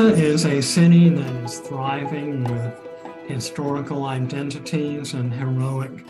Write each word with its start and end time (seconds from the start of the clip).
Is 0.00 0.46
a 0.46 0.62
city 0.62 1.10
that 1.10 1.44
is 1.44 1.58
thriving 1.58 2.42
with 2.44 2.74
historical 3.28 4.06
identities 4.06 5.12
and 5.12 5.32
heroic 5.32 6.06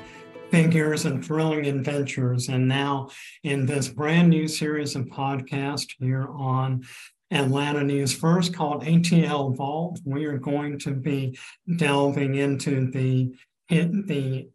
figures 0.49 1.07
and 1.07 1.25
thrilling 1.25 1.67
adventures. 1.67 2.49
And 2.49 2.69
now, 2.69 3.11
in 3.43 3.67
this 3.67 3.89
brand 3.89 4.31
new 4.31 4.47
series 4.47 4.95
of 4.95 5.07
podcasts 5.07 5.91
here 5.99 6.29
on 6.31 6.85
Atlanta 7.33 7.83
News 7.83 8.15
First 8.15 8.55
called 8.55 8.85
ATL 8.85 9.57
Vault, 9.57 9.99
we 10.05 10.25
are 10.25 10.39
going 10.39 10.79
to 10.79 10.93
be 10.93 11.37
delving 11.77 12.37
into 12.37 12.93
the 12.93 13.35
the 13.69 14.49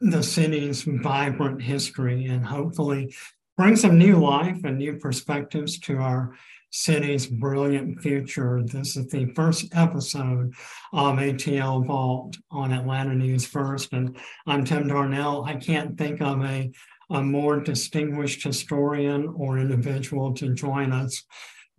the 0.00 0.22
city's 0.22 0.82
vibrant 0.82 1.62
history 1.62 2.26
and 2.26 2.44
hopefully 2.44 3.14
bring 3.56 3.76
some 3.76 3.96
new 3.96 4.16
life 4.16 4.62
and 4.62 4.76
new 4.76 4.98
perspectives 4.98 5.78
to 5.78 5.96
our 5.96 6.36
city's 6.74 7.28
brilliant 7.28 8.00
future. 8.02 8.60
This 8.64 8.96
is 8.96 9.06
the 9.06 9.26
first 9.26 9.72
episode 9.72 10.52
of 10.92 11.18
ATL 11.18 11.86
Vault 11.86 12.36
on 12.50 12.72
Atlanta 12.72 13.14
News 13.14 13.46
First. 13.46 13.92
And 13.92 14.16
I'm 14.48 14.64
Tim 14.64 14.88
Darnell. 14.88 15.44
I 15.44 15.54
can't 15.54 15.96
think 15.96 16.20
of 16.20 16.44
a, 16.44 16.72
a 17.10 17.22
more 17.22 17.60
distinguished 17.60 18.42
historian 18.42 19.32
or 19.36 19.58
individual 19.58 20.34
to 20.34 20.52
join 20.52 20.90
us 20.90 21.22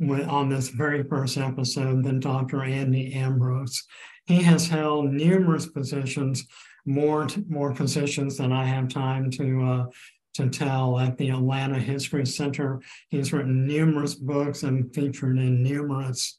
on 0.09 0.47
this 0.47 0.69
very 0.69 1.03
first 1.03 1.37
episode 1.37 2.05
than 2.05 2.21
Dr. 2.21 2.63
Andy 2.63 3.13
Ambrose. 3.15 3.83
He 4.27 4.43
has 4.43 4.69
held 4.69 5.11
numerous 5.11 5.65
positions, 5.65 6.45
more, 6.85 7.27
more 7.49 7.73
positions 7.73 8.37
than 8.37 8.53
I 8.53 8.63
have 8.63 8.87
time 8.87 9.29
to 9.31 9.61
uh, 9.61 9.85
to 10.35 10.49
tell 10.49 10.99
at 10.99 11.17
the 11.17 11.29
Atlanta 11.29 11.79
History 11.79 12.25
Center. 12.25 12.81
He's 13.09 13.33
written 13.33 13.65
numerous 13.65 14.15
books 14.15 14.63
and 14.63 14.93
featured 14.93 15.37
in 15.37 15.63
numerous 15.63 16.37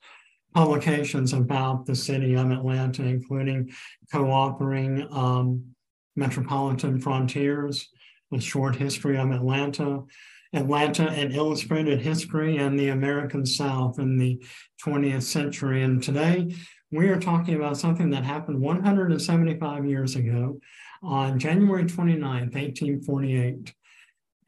publications 0.55 1.33
about 1.33 1.87
the 1.87 1.95
city 1.95 2.35
of 2.35 2.51
Atlanta, 2.51 3.05
including 3.05 3.71
co-authoring 4.13 5.11
um, 5.13 5.65
Metropolitan 6.15 7.01
Frontiers, 7.01 7.89
A 8.33 8.41
Short 8.41 8.77
History 8.77 9.19
of 9.19 9.31
Atlanta, 9.31 10.03
Atlanta 10.53 11.11
and 11.11 11.35
Illustrated 11.35 12.01
History 12.01 12.57
and 12.57 12.79
the 12.79 12.89
American 12.89 13.45
South 13.45 13.99
in 13.99 14.17
the 14.17 14.43
20th 14.85 15.23
century. 15.23 15.83
And 15.83 16.03
today 16.03 16.55
we 16.91 17.09
are 17.09 17.21
talking 17.21 17.55
about 17.55 17.77
something 17.77 18.11
that 18.11 18.25
happened 18.25 18.61
175 18.61 19.85
years 19.85 20.17
ago 20.17 20.59
on 21.03 21.39
January 21.39 21.85
29th, 21.85 22.55
1848 22.55 23.75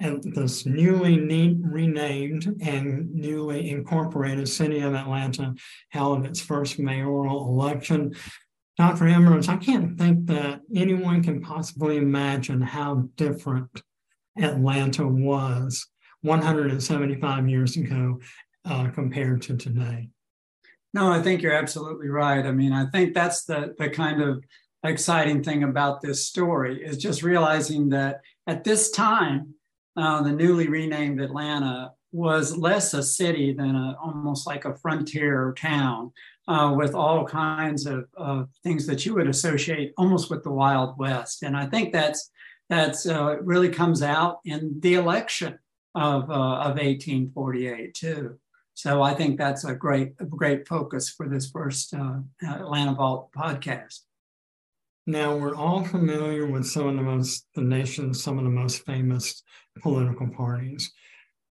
and 0.01 0.23
this 0.35 0.65
newly 0.65 1.19
renamed 1.61 2.57
and 2.61 3.13
newly 3.13 3.71
incorporated 3.71 4.49
city 4.49 4.81
of 4.81 4.95
Atlanta 4.95 5.55
held 5.91 6.25
its 6.25 6.41
first 6.41 6.79
mayoral 6.79 7.49
election. 7.49 8.15
Dr. 8.77 9.09
Ambrose, 9.09 9.49
I 9.49 9.57
can't 9.57 9.99
think 9.99 10.27
that 10.27 10.61
anyone 10.75 11.23
can 11.23 11.41
possibly 11.41 11.97
imagine 11.97 12.61
how 12.61 13.09
different 13.17 13.83
Atlanta 14.41 15.07
was 15.07 15.87
175 16.23 17.49
years 17.49 17.77
ago 17.77 18.21
uh, 18.65 18.89
compared 18.91 19.43
to 19.43 19.57
today. 19.57 20.11
No, 20.95 21.11
I 21.11 21.21
think 21.23 21.43
you're 21.43 21.53
absolutely 21.53 22.09
right. 22.09 22.47
I 22.47 22.53
mean, 22.53 22.73
I 22.73 22.87
think 22.87 23.15
that's 23.15 23.45
the, 23.45 23.75
the 23.79 23.91
kind 23.91 24.23
of 24.23 24.43
exciting 24.85 25.43
thing 25.43 25.65
about 25.65 26.01
this 26.01 26.27
story 26.27 26.83
is 26.83 26.99
just 26.99 27.23
realizing 27.23 27.89
that 27.91 28.21
at 28.47 28.65
this 28.65 28.91
time, 28.91 29.55
uh, 29.99 30.23
the 30.23 30.33
newly 30.33 30.69
renamed 30.69 31.21
Atlanta 31.21 31.93
was 32.13 32.57
less 32.57 32.95
a 32.95 33.03
city 33.03 33.53
than 33.53 33.75
a, 33.75 33.97
almost 34.01 34.47
like 34.47 34.65
a 34.65 34.77
frontier 34.77 35.55
town 35.59 36.13
uh, 36.47 36.73
with 36.75 36.95
all 36.95 37.27
kinds 37.27 37.85
of, 37.85 38.07
of, 38.15 38.49
things 38.63 38.87
that 38.87 39.05
you 39.05 39.15
would 39.15 39.29
associate 39.29 39.93
almost 39.99 40.31
with 40.31 40.43
the 40.45 40.51
Wild 40.51 40.97
West. 40.99 41.43
And 41.43 41.57
I 41.57 41.67
think 41.67 41.93
that's 41.93 42.31
that's 42.71 43.07
uh, 43.07 43.39
really 43.43 43.71
comes 43.71 44.03
out 44.03 44.39
in 44.45 44.79
the 44.81 44.95
election 44.95 45.59
of, 45.95 46.31
uh, 46.31 46.35
of 46.35 46.77
1848 46.77 47.95
too. 47.95 48.39
So 48.75 49.03
I 49.03 49.15
think 49.15 49.37
that's 49.37 49.65
a 49.65 49.75
great 49.75 50.17
great 50.31 50.69
focus 50.69 51.11
for 51.11 51.29
this 51.29 51.51
first 51.51 51.93
uh, 51.93 52.19
Atlanta 52.47 52.95
Vault 52.95 53.31
podcast. 53.33 54.01
Now 55.09 55.35
we're 55.35 55.57
all 55.57 55.85
familiar 55.85 56.45
with 56.45 56.67
some 56.67 56.87
of 56.87 56.97
the 56.97 57.03
most 57.03 57.47
the 57.55 57.63
nation's 57.63 58.23
some 58.23 58.37
of 58.37 58.45
the 58.45 58.51
most 58.51 58.85
famous 58.85 59.43
political 59.81 60.29
parties. 60.29 60.93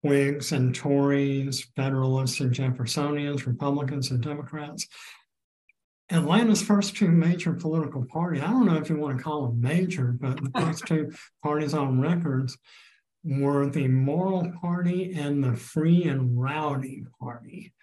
Whigs 0.04 0.52
and 0.52 0.76
Tories, 0.76 1.68
Federalists 1.76 2.40
and 2.40 2.54
Jeffersonians, 2.54 3.48
Republicans 3.48 4.12
and 4.12 4.22
Democrats. 4.22 4.88
Atlanta's 6.12 6.62
first 6.62 6.96
two 6.96 7.08
major 7.08 7.52
political 7.52 8.06
parties, 8.06 8.44
I 8.44 8.52
don't 8.52 8.68
know 8.68 8.78
if 8.78 8.92
you 8.92 8.98
want 8.98 9.18
to 9.18 9.24
call 9.24 9.48
them 9.48 9.60
major, 9.60 10.16
but 10.22 10.38
the 10.40 10.52
first 10.52 10.86
two 10.86 11.12
parties 11.44 11.74
on 11.74 12.00
records 12.00 12.56
were 13.24 13.68
the 13.68 13.88
Moral 13.88 14.52
Party 14.62 15.14
and 15.14 15.44
the 15.44 15.56
Free 15.56 16.04
and 16.04 16.40
Rowdy 16.40 17.06
Party 17.20 17.74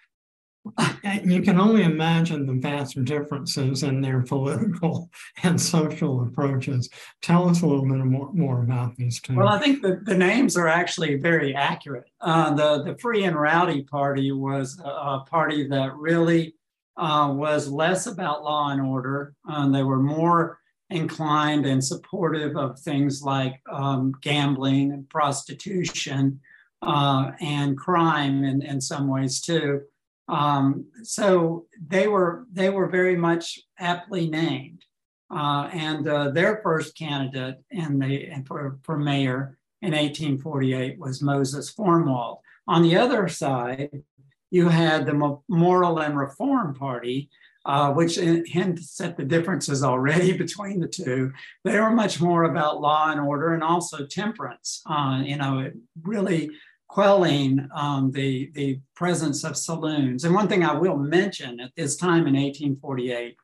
you 1.23 1.41
can 1.41 1.59
only 1.59 1.83
imagine 1.83 2.45
the 2.45 2.53
vast 2.53 3.03
differences 3.05 3.83
in 3.83 4.01
their 4.01 4.21
political 4.21 5.09
and 5.43 5.59
social 5.59 6.23
approaches. 6.23 6.89
Tell 7.21 7.47
us 7.47 7.61
a 7.61 7.67
little 7.67 7.87
bit 7.87 7.97
more, 7.97 8.31
more 8.33 8.63
about 8.63 8.95
these 8.95 9.21
two. 9.21 9.35
Well, 9.35 9.47
I 9.47 9.59
think 9.59 9.81
the, 9.81 10.01
the 10.03 10.17
names 10.17 10.57
are 10.57 10.67
actually 10.67 11.15
very 11.15 11.55
accurate. 11.55 12.09
Uh, 12.21 12.53
the, 12.53 12.83
the 12.83 12.97
Free 12.97 13.25
and 13.25 13.35
Rowdy 13.35 13.83
Party 13.83 14.31
was 14.31 14.79
a, 14.83 15.19
party 15.25 15.67
that 15.67 15.95
really 15.95 16.55
uh, 16.97 17.31
was 17.33 17.67
less 17.67 18.05
about 18.05 18.43
law 18.43 18.69
and 18.69 18.81
order. 18.81 19.33
Um, 19.47 19.71
they 19.71 19.83
were 19.83 20.01
more 20.01 20.59
inclined 20.89 21.65
and 21.65 21.83
supportive 21.83 22.55
of 22.57 22.79
things 22.79 23.21
like 23.23 23.59
um, 23.71 24.13
gambling 24.21 24.91
and 24.91 25.09
prostitution 25.09 26.39
uh, 26.81 27.31
and 27.39 27.77
crime 27.77 28.43
in, 28.43 28.61
in 28.61 28.79
some 28.79 29.07
ways 29.07 29.41
too. 29.41 29.81
Um, 30.27 30.85
so 31.03 31.65
they 31.87 32.07
were 32.07 32.47
they 32.51 32.69
were 32.69 32.87
very 32.87 33.15
much 33.15 33.59
aptly 33.77 34.27
named, 34.29 34.83
uh, 35.29 35.69
and 35.71 36.07
uh, 36.07 36.31
their 36.31 36.61
first 36.63 36.97
candidate 36.97 37.57
in 37.69 37.99
the 37.99 38.43
for, 38.47 38.79
for 38.83 38.97
mayor 38.97 39.57
in 39.81 39.91
1848 39.91 40.97
was 40.99 41.21
Moses 41.21 41.73
Formwalt. 41.73 42.39
On 42.67 42.81
the 42.81 42.95
other 42.95 43.27
side, 43.27 44.03
you 44.49 44.69
had 44.69 45.05
the 45.05 45.39
Moral 45.47 45.99
and 45.99 46.17
Reform 46.17 46.73
Party, 46.73 47.29
uh, 47.65 47.91
which 47.91 48.15
hints 48.15 48.99
at 49.01 49.17
the 49.17 49.23
differences 49.23 49.83
already 49.83 50.33
between 50.37 50.79
the 50.79 50.87
two. 50.87 51.31
They 51.63 51.79
were 51.79 51.91
much 51.91 52.19
more 52.19 52.43
about 52.45 52.81
law 52.81 53.11
and 53.11 53.19
order 53.19 53.53
and 53.53 53.63
also 53.63 54.05
temperance. 54.05 54.81
Uh, 54.89 55.21
you 55.23 55.37
know, 55.37 55.59
it 55.59 55.73
really 56.03 56.51
quelling 56.95 57.67
um, 57.75 58.09
the, 58.13 58.49
the 58.53 58.79
presence 58.95 59.43
of 59.43 59.57
saloons. 59.57 60.23
And 60.23 60.33
one 60.33 60.47
thing 60.47 60.63
I 60.63 60.71
will 60.71 60.95
mention 60.95 61.59
at 61.59 61.75
this 61.75 61.97
time 61.97 62.25
in 62.25 62.35
1848, 62.35 63.35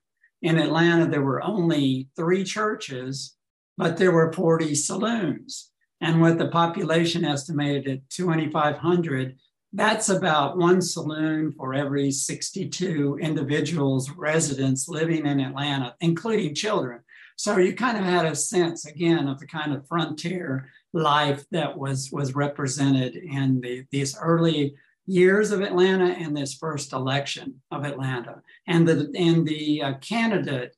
in 0.44 0.58
Atlanta, 0.58 1.06
there 1.06 1.22
were 1.22 1.44
only 1.44 2.08
three 2.16 2.46
churches, 2.46 3.36
but 3.78 3.98
there 3.98 4.14
were 4.14 4.32
40 4.32 4.74
saloons. 4.76 5.70
And 6.00 6.22
with 6.22 6.38
the 6.38 6.48
population 6.48 7.26
estimated 7.26 7.90
at 7.90 8.10
2,500, 8.10 9.36
that's 9.74 10.08
about 10.08 10.58
one 10.58 10.82
saloon 10.82 11.52
for 11.52 11.74
every 11.74 12.10
62 12.10 13.20
individuals, 13.22 14.12
residents 14.12 14.88
living 14.88 15.26
in 15.26 15.42
Atlanta, 15.42 15.96
including 16.00 16.56
children. 16.56 17.02
So 17.42 17.58
you 17.58 17.74
kind 17.74 17.98
of 17.98 18.04
had 18.04 18.28
a 18.28 18.36
sense, 18.36 18.86
again, 18.86 19.28
of 19.28 19.40
the 19.40 19.48
kind 19.48 19.74
of 19.74 19.88
frontier 19.88 20.70
life 20.94 21.44
that 21.50 21.76
was 21.76 22.12
was 22.12 22.36
represented 22.36 23.16
in 23.16 23.62
the, 23.62 23.84
these 23.90 24.16
early 24.16 24.76
years 25.08 25.50
of 25.50 25.62
Atlanta 25.62 26.06
and 26.06 26.38
this 26.38 26.54
first 26.54 26.94
election 26.94 27.60
of 27.72 27.84
Atlanta. 27.84 28.44
And 28.68 28.88
the 28.88 29.12
and 29.18 29.48
the 29.48 29.82
uh, 29.82 29.94
candidate 30.02 30.76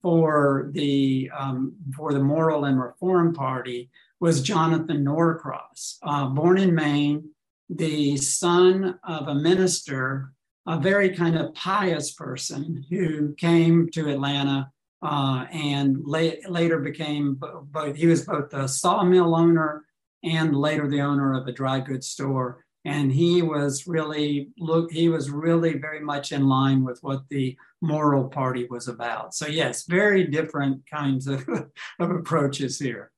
for 0.00 0.70
the 0.72 1.30
um, 1.38 1.74
for 1.94 2.14
the 2.14 2.24
Moral 2.24 2.64
and 2.64 2.80
Reform 2.80 3.34
Party 3.34 3.90
was 4.18 4.40
Jonathan 4.40 5.04
Norcross, 5.04 5.98
uh, 6.02 6.28
born 6.28 6.56
in 6.56 6.74
Maine, 6.74 7.28
the 7.68 8.16
son 8.16 8.98
of 9.04 9.28
a 9.28 9.34
minister, 9.34 10.32
a 10.66 10.80
very 10.80 11.10
kind 11.10 11.36
of 11.36 11.52
pious 11.52 12.14
person 12.14 12.86
who 12.88 13.34
came 13.34 13.90
to 13.90 14.08
Atlanta 14.08 14.72
uh, 15.06 15.46
and 15.52 15.98
la- 16.04 16.48
later 16.48 16.80
became 16.80 17.40
both, 17.70 17.94
he 17.94 18.08
was 18.08 18.24
both 18.24 18.50
the 18.50 18.66
sawmill 18.66 19.36
owner 19.36 19.84
and 20.24 20.56
later 20.56 20.88
the 20.88 21.00
owner 21.00 21.40
of 21.40 21.46
a 21.46 21.52
dry 21.52 21.78
goods 21.78 22.08
store. 22.08 22.64
And 22.84 23.12
he 23.12 23.40
was 23.40 23.86
really 23.86 24.48
look, 24.58 24.90
he 24.90 25.08
was 25.08 25.30
really 25.30 25.78
very 25.78 26.00
much 26.00 26.32
in 26.32 26.48
line 26.48 26.82
with 26.84 26.98
what 27.02 27.22
the 27.30 27.56
moral 27.80 28.28
Party 28.28 28.66
was 28.68 28.88
about. 28.88 29.32
So 29.32 29.46
yes, 29.46 29.84
very 29.84 30.26
different 30.26 30.82
kinds 30.90 31.28
of, 31.28 31.48
of 32.00 32.10
approaches 32.10 32.78
here. 32.80 33.12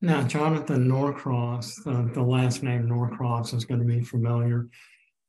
Now, 0.00 0.22
Jonathan 0.22 0.88
Norcross, 0.88 1.80
uh, 1.86 2.12
the 2.12 2.22
last 2.22 2.64
name 2.64 2.88
Norcross 2.88 3.52
is 3.52 3.64
going 3.64 3.80
to 3.80 3.86
be 3.86 4.00
familiar 4.00 4.68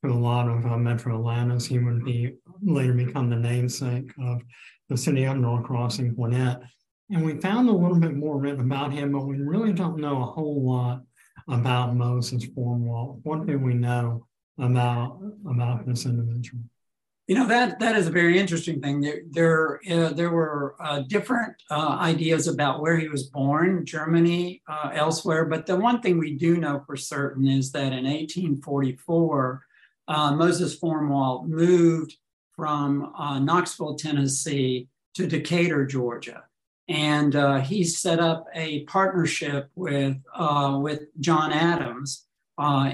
to 0.03 0.11
a 0.11 0.13
lot 0.13 0.47
of 0.47 0.65
uh, 0.65 0.77
Metro 0.77 1.21
Atlantans. 1.21 1.67
He 1.67 1.77
would 1.77 2.03
be 2.03 2.33
later 2.63 2.93
become 2.93 3.29
the 3.29 3.35
namesake 3.35 4.11
of 4.19 4.41
the 4.89 4.97
city 4.97 5.23
of 5.23 5.37
Norcross 5.37 5.99
and 5.99 6.15
Gwinnett. 6.15 6.61
And 7.11 7.25
we 7.25 7.39
found 7.39 7.69
a 7.69 7.73
little 7.73 7.99
bit 7.99 8.15
more 8.15 8.37
written 8.37 8.61
about 8.61 8.91
him, 8.91 9.11
but 9.11 9.25
we 9.25 9.37
really 9.37 9.73
don't 9.73 9.99
know 9.99 10.21
a 10.21 10.25
whole 10.25 10.63
lot 10.63 11.01
about 11.47 11.95
Moses 11.95 12.45
Formwalt. 12.45 13.19
What 13.23 13.47
do 13.47 13.57
we 13.57 13.73
know 13.73 14.25
about 14.57 15.19
about 15.49 15.87
this 15.87 16.05
individual? 16.05 16.63
You 17.27 17.35
know 17.35 17.47
that 17.47 17.79
that 17.79 17.95
is 17.95 18.07
a 18.07 18.11
very 18.11 18.39
interesting 18.39 18.81
thing. 18.81 19.01
There 19.01 19.21
there, 19.29 19.79
uh, 19.89 20.13
there 20.13 20.31
were 20.31 20.75
uh, 20.79 21.01
different 21.01 21.53
uh, 21.69 21.97
ideas 21.99 22.47
about 22.47 22.81
where 22.81 22.97
he 22.97 23.07
was 23.07 23.29
born, 23.29 23.85
Germany, 23.85 24.61
uh, 24.67 24.91
elsewhere. 24.93 25.45
But 25.45 25.65
the 25.65 25.75
one 25.75 26.01
thing 26.01 26.17
we 26.17 26.35
do 26.35 26.57
know 26.57 26.83
for 26.85 26.97
certain 26.97 27.47
is 27.47 27.71
that 27.73 27.93
in 27.93 28.05
1844, 28.05 29.61
uh, 30.07 30.35
Moses 30.35 30.79
Formwalt 30.79 31.47
moved 31.47 32.17
from 32.59 33.13
uh, 33.17 33.39
Knoxville, 33.39 33.95
Tennessee, 33.95 34.89
to 35.15 35.25
Decatur, 35.25 35.85
Georgia, 35.85 36.43
and 36.87 37.33
he 37.65 37.83
set 37.83 38.19
up 38.19 38.45
a 38.53 38.83
partnership 38.83 39.69
with 39.75 40.17
with 40.81 41.01
John 41.19 41.51
Adams 41.51 42.27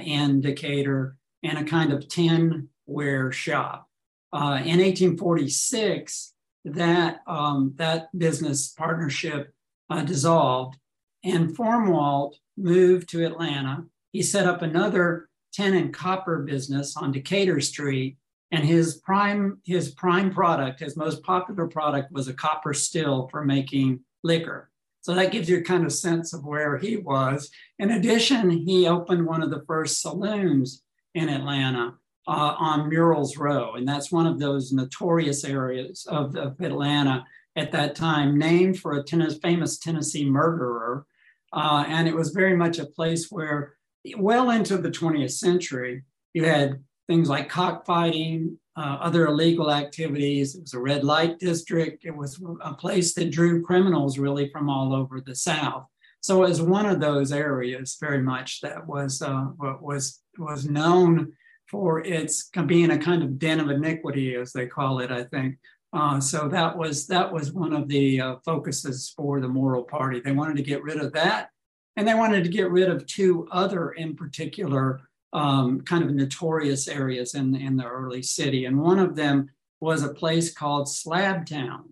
in 0.05 0.41
Decatur 0.41 1.17
and 1.43 1.57
a 1.57 1.63
kind 1.63 1.91
of 1.91 2.07
tin 2.07 2.69
ware 2.85 3.31
shop. 3.31 3.89
Uh, 4.33 4.59
in 4.65 4.79
1846, 4.79 6.33
that, 6.65 7.21
um, 7.27 7.73
that 7.77 8.09
business 8.17 8.69
partnership 8.69 9.53
uh, 9.89 10.03
dissolved, 10.03 10.77
and 11.23 11.55
Formwalt 11.55 12.33
moved 12.57 13.09
to 13.09 13.25
Atlanta. 13.25 13.85
He 14.11 14.21
set 14.21 14.45
up 14.47 14.61
another 14.61 15.29
tin 15.53 15.73
and 15.73 15.93
copper 15.93 16.39
business 16.39 16.97
on 16.97 17.11
Decatur 17.11 17.61
Street, 17.61 18.17
and 18.51 18.63
his 18.63 18.95
prime 18.97 19.59
his 19.65 19.91
prime 19.91 20.31
product, 20.31 20.79
his 20.79 20.97
most 20.97 21.23
popular 21.23 21.67
product, 21.67 22.11
was 22.11 22.27
a 22.27 22.33
copper 22.33 22.73
still 22.73 23.27
for 23.29 23.43
making 23.43 24.01
liquor. 24.23 24.69
So 25.01 25.13
that 25.13 25.31
gives 25.31 25.47
you 25.47 25.57
a 25.57 25.63
kind 25.63 25.85
of 25.85 25.93
sense 25.93 26.33
of 26.33 26.43
where 26.45 26.77
he 26.77 26.97
was. 26.97 27.51
In 27.77 27.91
addition, 27.91 28.49
he 28.49 28.87
opened 28.87 29.25
one 29.25 29.43
of 29.43 29.51
the 29.51 29.63
first 29.67 30.01
saloons 30.01 30.81
in 31.13 31.29
Atlanta 31.29 31.93
uh, 32.27 32.55
on 32.57 32.89
Murrell's 32.89 33.37
Row. 33.37 33.75
And 33.75 33.87
that's 33.87 34.11
one 34.11 34.25
of 34.25 34.39
those 34.39 34.71
notorious 34.71 35.43
areas 35.43 36.07
of, 36.09 36.35
of 36.35 36.59
Atlanta 36.59 37.23
at 37.55 37.71
that 37.71 37.95
time, 37.95 38.37
named 38.37 38.79
for 38.79 38.93
a 38.93 39.03
ten- 39.03 39.29
famous 39.41 39.77
Tennessee 39.77 40.27
murderer. 40.27 41.05
Uh, 41.53 41.85
and 41.87 42.07
it 42.07 42.15
was 42.15 42.31
very 42.31 42.55
much 42.55 42.79
a 42.79 42.85
place 42.85 43.27
where, 43.29 43.75
well 44.17 44.49
into 44.49 44.77
the 44.77 44.89
20th 44.89 45.31
century, 45.31 46.03
you 46.33 46.45
had 46.45 46.83
things 47.07 47.29
like 47.29 47.49
cockfighting, 47.49 48.57
uh, 48.75 48.97
other 48.99 49.27
illegal 49.27 49.71
activities. 49.71 50.55
It 50.55 50.61
was 50.61 50.73
a 50.73 50.79
red 50.79 51.03
light 51.03 51.39
district. 51.39 52.05
It 52.05 52.15
was 52.15 52.41
a 52.61 52.73
place 52.73 53.13
that 53.13 53.31
drew 53.31 53.63
criminals 53.63 54.17
really 54.17 54.49
from 54.49 54.69
all 54.69 54.93
over 54.93 55.21
the 55.21 55.35
South. 55.35 55.85
So 56.21 56.43
it 56.43 56.49
was 56.49 56.61
one 56.61 56.87
of 56.87 56.99
those 56.99 57.31
areas 57.31 57.97
very 58.01 58.21
much 58.21 58.61
that 58.61 58.87
was 58.87 59.21
uh, 59.21 59.45
was 59.59 60.21
was 60.37 60.65
known 60.65 61.33
for 61.69 62.03
its 62.03 62.49
being 62.65 62.91
a 62.91 62.97
kind 62.97 63.23
of 63.23 63.39
den 63.39 63.59
of 63.59 63.69
iniquity, 63.69 64.35
as 64.35 64.51
they 64.51 64.67
call 64.67 64.99
it, 64.99 65.11
I 65.11 65.23
think. 65.23 65.57
Uh, 65.93 66.19
so 66.19 66.47
that 66.49 66.77
was 66.77 67.07
that 67.07 67.31
was 67.31 67.53
one 67.53 67.73
of 67.73 67.87
the 67.87 68.19
uh, 68.19 68.35
focuses 68.43 69.13
for 69.15 69.39
the 69.39 69.47
Moral 69.47 69.83
Party. 69.83 70.19
They 70.19 70.31
wanted 70.31 70.57
to 70.57 70.63
get 70.63 70.83
rid 70.83 70.97
of 70.97 71.13
that, 71.13 71.49
and 71.95 72.07
they 72.07 72.15
wanted 72.15 72.43
to 72.43 72.49
get 72.49 72.69
rid 72.69 72.89
of 72.89 73.05
two 73.05 73.47
other, 73.51 73.91
in 73.91 74.15
particular, 74.15 75.01
um, 75.35 75.81
kind 75.81 76.03
of 76.03 76.11
notorious 76.11 76.87
areas 76.87 77.35
in 77.35 77.55
in 77.55 77.75
the 77.75 77.85
early 77.85 78.23
city. 78.23 78.65
And 78.65 78.79
one 78.79 78.99
of 78.99 79.15
them 79.15 79.49
was 79.81 80.01
a 80.01 80.13
place 80.13 80.53
called 80.53 80.87
Slabtown, 80.87 81.83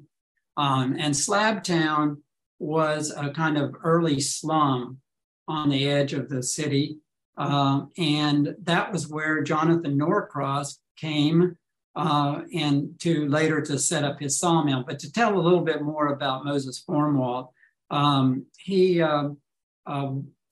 um, 0.57 0.95
and 0.97 1.13
Slabtown 1.13 2.17
was 2.59 3.11
a 3.15 3.29
kind 3.31 3.57
of 3.57 3.75
early 3.83 4.19
slum 4.19 4.99
on 5.47 5.69
the 5.69 5.89
edge 5.89 6.13
of 6.13 6.29
the 6.29 6.41
city. 6.41 6.97
Uh, 7.35 7.81
and 7.97 8.55
that 8.61 8.91
was 8.93 9.09
where 9.09 9.41
Jonathan 9.41 9.97
Norcross 9.97 10.79
came 10.95 11.57
uh, 11.95 12.41
and 12.53 12.97
to 12.99 13.27
later 13.27 13.59
to 13.61 13.77
set 13.77 14.03
up 14.03 14.19
his 14.19 14.39
sawmill. 14.39 14.83
But 14.87 14.99
to 14.99 15.11
tell 15.11 15.37
a 15.37 15.41
little 15.41 15.61
bit 15.61 15.81
more 15.81 16.07
about 16.07 16.45
Moses 16.45 16.83
Formwalt, 16.87 17.49
um, 17.89 18.45
he, 18.57 19.01
uh, 19.01 19.29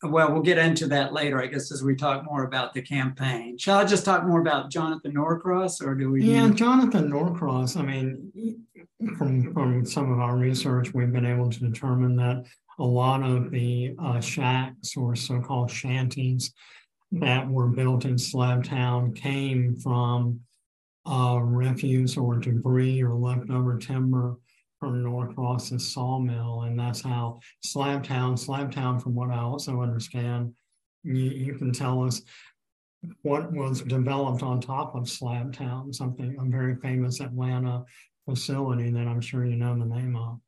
well, 0.04 0.32
we'll 0.32 0.42
get 0.42 0.58
into 0.58 0.88
that 0.88 1.14
later, 1.14 1.42
I 1.42 1.48
guess, 1.48 1.72
as 1.72 1.84
we 1.84 1.96
talk 1.96 2.26
more 2.26 2.44
about 2.44 2.74
the 2.74 2.82
campaign. 2.82 3.58
Shall 3.58 3.78
I 3.78 3.86
just 3.86 4.04
talk 4.04 4.26
more 4.26 4.42
about 4.42 4.72
Jonathan 4.72 5.14
Norcross, 5.14 5.82
or 5.82 5.94
do 5.94 6.12
we? 6.12 6.24
Yeah, 6.24 6.50
Jonathan 6.50 7.10
Norcross. 7.10 7.78
I 7.78 7.84
mean, 7.84 8.64
from 9.18 9.54
from 9.54 9.86
some 9.86 10.12
of 10.12 10.20
our 10.20 10.36
research, 10.38 10.94
we've 10.94 11.12
been 11.12 11.26
able 11.26 11.50
to 11.50 11.60
determine 11.60 12.16
that 12.18 12.46
a 12.80 12.84
lot 12.84 13.22
of 13.22 13.52
the 13.52 13.96
uh, 14.00 14.20
shacks 14.20 14.98
or 14.98 15.16
so-called 15.16 15.70
shanties 15.70 16.52
that 17.12 17.48
were 17.48 17.68
built 17.68 18.06
in 18.06 18.16
Slabtown 18.16 19.16
came 19.16 19.76
from 19.76 20.40
uh, 21.06 21.40
refuse 21.42 22.18
or 22.18 22.38
debris 22.38 23.04
or 23.04 23.14
leftover 23.14 23.78
timber 23.78 24.38
from 24.82 25.04
Norcross's 25.04 25.94
sawmill, 25.94 26.64
and 26.64 26.78
that's 26.78 27.02
how 27.02 27.40
Slabtown, 27.64 28.34
Slabtown, 28.34 29.02
from 29.02 29.14
what 29.14 29.30
I 29.30 29.38
also 29.38 29.80
understand, 29.80 30.56
you, 31.04 31.14
you 31.14 31.54
can 31.54 31.72
tell 31.72 32.04
us 32.04 32.24
what 33.22 33.54
was 33.54 33.82
developed 33.84 34.42
on 34.42 34.60
top 34.60 34.96
of 34.96 35.04
Slabtown, 35.04 35.94
something 35.94 36.36
a 36.40 36.46
very 36.46 36.76
famous 36.78 37.22
Atlanta 37.22 37.84
facility 38.28 38.90
that 38.90 39.08
I'm 39.08 39.22
sure 39.22 39.46
you 39.46 39.56
know 39.56 39.78
the 39.78 39.86
name 39.86 40.16
of. 40.16 40.40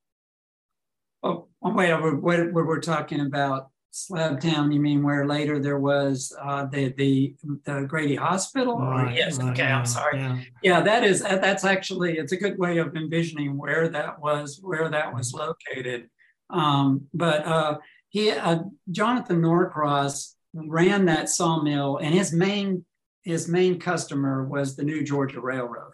Oh, 1.21 1.47
oh 1.61 1.73
wait, 1.73 1.93
we're, 1.93 2.51
we're 2.51 2.81
talking 2.81 3.21
about 3.21 3.69
Slabtown, 3.93 4.73
you 4.73 4.79
mean 4.79 5.03
where 5.03 5.27
later 5.27 5.59
there 5.59 5.77
was 5.77 6.35
uh, 6.41 6.65
the, 6.65 6.91
the 6.97 7.35
the 7.63 7.85
Grady 7.87 8.15
Hospital? 8.15 8.79
Right, 8.79 9.15
yes, 9.15 9.37
right, 9.37 9.51
okay, 9.51 9.61
yeah, 9.61 9.77
I'm 9.77 9.85
sorry. 9.85 10.17
Yeah. 10.17 10.39
Yeah, 10.63 10.81
that 10.81 11.03
is 11.03 11.21
that's 11.21 11.63
actually 11.63 12.17
it's 12.17 12.31
a 12.31 12.37
good 12.37 12.57
way 12.57 12.79
of 12.79 12.95
envisioning 12.95 13.55
where 13.55 13.87
that 13.89 14.19
was 14.19 14.59
where 14.63 14.89
that 14.89 15.13
was 15.13 15.31
located. 15.31 16.09
Um, 16.49 17.05
but 17.13 17.45
uh, 17.45 17.77
he 18.09 18.31
uh, 18.31 18.63
Jonathan 18.89 19.41
Norcross 19.41 20.37
ran 20.55 21.05
that 21.05 21.29
sawmill, 21.29 21.97
and 21.97 22.15
his 22.15 22.33
main 22.33 22.85
his 23.21 23.47
main 23.47 23.79
customer 23.79 24.43
was 24.43 24.75
the 24.75 24.83
New 24.83 25.03
Georgia 25.03 25.39
Railroad. 25.39 25.93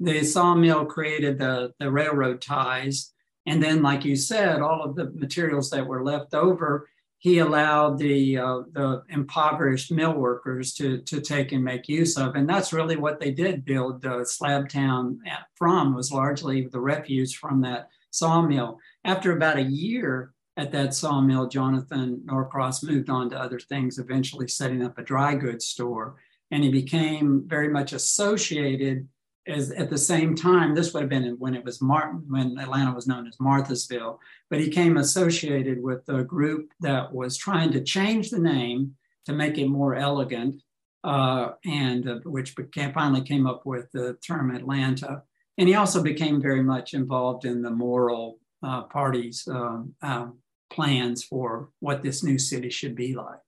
The 0.00 0.24
sawmill 0.24 0.86
created 0.86 1.38
the 1.38 1.74
the 1.78 1.90
railroad 1.90 2.40
ties, 2.40 3.12
and 3.44 3.62
then, 3.62 3.82
like 3.82 4.06
you 4.06 4.16
said, 4.16 4.62
all 4.62 4.82
of 4.82 4.96
the 4.96 5.10
materials 5.10 5.68
that 5.70 5.86
were 5.86 6.02
left 6.02 6.32
over 6.32 6.88
he 7.24 7.38
allowed 7.38 7.98
the 7.98 8.36
uh, 8.36 8.60
the 8.72 9.02
impoverished 9.08 9.90
mill 9.90 10.12
workers 10.12 10.74
to 10.74 10.98
to 10.98 11.22
take 11.22 11.52
and 11.52 11.64
make 11.64 11.88
use 11.88 12.18
of, 12.18 12.34
and 12.34 12.46
that's 12.46 12.74
really 12.74 12.96
what 12.96 13.18
they 13.18 13.30
did 13.30 13.64
build 13.64 14.04
uh, 14.04 14.18
Slabtown 14.24 15.16
from 15.54 15.94
was 15.94 16.12
largely 16.12 16.66
the 16.66 16.80
refuse 16.80 17.32
from 17.32 17.62
that 17.62 17.88
sawmill. 18.10 18.78
After 19.06 19.32
about 19.32 19.56
a 19.56 19.62
year 19.62 20.34
at 20.58 20.70
that 20.72 20.92
sawmill, 20.92 21.48
Jonathan 21.48 22.20
Norcross 22.26 22.84
moved 22.84 23.08
on 23.08 23.30
to 23.30 23.40
other 23.40 23.58
things, 23.58 23.98
eventually 23.98 24.46
setting 24.46 24.84
up 24.84 24.98
a 24.98 25.02
dry 25.02 25.34
goods 25.34 25.64
store, 25.64 26.16
and 26.50 26.62
he 26.62 26.70
became 26.70 27.44
very 27.46 27.68
much 27.68 27.94
associated 27.94 29.08
as 29.46 29.70
at 29.70 29.90
the 29.90 29.98
same 29.98 30.34
time, 30.34 30.74
this 30.74 30.92
would 30.92 31.02
have 31.02 31.10
been 31.10 31.36
when 31.38 31.54
it 31.54 31.64
was 31.64 31.82
Martin, 31.82 32.24
when 32.28 32.58
Atlanta 32.58 32.92
was 32.92 33.06
known 33.06 33.26
as 33.26 33.36
Marthasville, 33.36 34.18
but 34.50 34.60
he 34.60 34.68
came 34.70 34.96
associated 34.96 35.82
with 35.82 36.08
a 36.08 36.22
group 36.22 36.70
that 36.80 37.12
was 37.12 37.36
trying 37.36 37.72
to 37.72 37.82
change 37.82 38.30
the 38.30 38.38
name 38.38 38.96
to 39.26 39.32
make 39.32 39.58
it 39.58 39.68
more 39.68 39.94
elegant, 39.94 40.62
uh, 41.02 41.52
and 41.64 42.08
uh, 42.08 42.18
which 42.24 42.56
became, 42.56 42.92
finally 42.92 43.22
came 43.22 43.46
up 43.46 43.66
with 43.66 43.90
the 43.92 44.14
term 44.26 44.54
Atlanta. 44.54 45.22
And 45.58 45.68
he 45.68 45.74
also 45.74 46.02
became 46.02 46.40
very 46.40 46.62
much 46.62 46.94
involved 46.94 47.44
in 47.44 47.62
the 47.62 47.70
moral 47.70 48.38
uh, 48.62 48.82
party's 48.84 49.46
um, 49.46 49.94
um, 50.02 50.38
plans 50.70 51.22
for 51.22 51.68
what 51.80 52.02
this 52.02 52.22
new 52.22 52.38
city 52.38 52.70
should 52.70 52.96
be 52.96 53.14
like. 53.14 53.40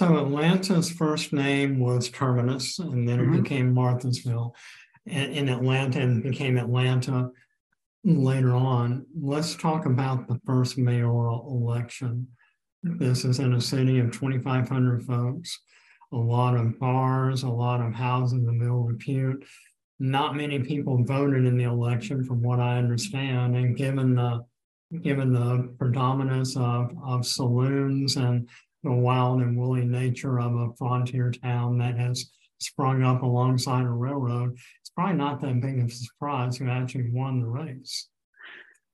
So 0.00 0.16
Atlanta's 0.16 0.90
first 0.90 1.30
name 1.34 1.78
was 1.78 2.08
Terminus, 2.08 2.78
and 2.78 3.06
then 3.06 3.18
mm-hmm. 3.18 3.34
it 3.34 3.42
became 3.42 3.74
Marthasville 3.74 4.52
in 5.04 5.50
Atlanta 5.50 6.00
and 6.00 6.22
became 6.22 6.56
Atlanta 6.56 7.28
later 8.02 8.54
on. 8.54 9.04
Let's 9.14 9.54
talk 9.54 9.84
about 9.84 10.26
the 10.26 10.40
first 10.46 10.78
mayoral 10.78 11.46
election. 11.50 12.28
This 12.82 13.26
is 13.26 13.40
in 13.40 13.52
a 13.52 13.60
city 13.60 13.98
of 13.98 14.10
2,500 14.10 15.02
folks, 15.02 15.60
a 16.14 16.16
lot 16.16 16.56
of 16.56 16.78
bars, 16.78 17.42
a 17.42 17.50
lot 17.50 17.82
of 17.82 17.92
houses 17.92 18.48
of 18.48 18.62
ill 18.62 18.84
repute. 18.84 19.44
Not 19.98 20.34
many 20.34 20.60
people 20.60 21.04
voted 21.04 21.44
in 21.44 21.58
the 21.58 21.64
election, 21.64 22.24
from 22.24 22.42
what 22.42 22.58
I 22.58 22.78
understand, 22.78 23.54
and 23.54 23.76
given 23.76 24.14
the 24.14 24.46
given 25.02 25.32
the 25.32 25.72
predominance 25.78 26.56
of, 26.56 26.90
of 27.04 27.24
saloons 27.24 28.16
and 28.16 28.48
the 28.82 28.92
wild 28.92 29.40
and 29.40 29.56
woolly 29.56 29.84
nature 29.84 30.40
of 30.40 30.54
a 30.54 30.72
frontier 30.76 31.30
town 31.30 31.78
that 31.78 31.98
has 31.98 32.30
sprung 32.58 33.02
up 33.02 33.22
alongside 33.22 33.84
a 33.84 33.90
railroad, 33.90 34.56
it's 34.80 34.90
probably 34.90 35.16
not 35.16 35.40
that 35.40 35.60
big 35.60 35.78
of 35.78 35.86
a 35.86 35.90
surprise 35.90 36.56
who 36.56 36.68
actually 36.68 37.10
won 37.10 37.40
the 37.40 37.46
race. 37.46 38.08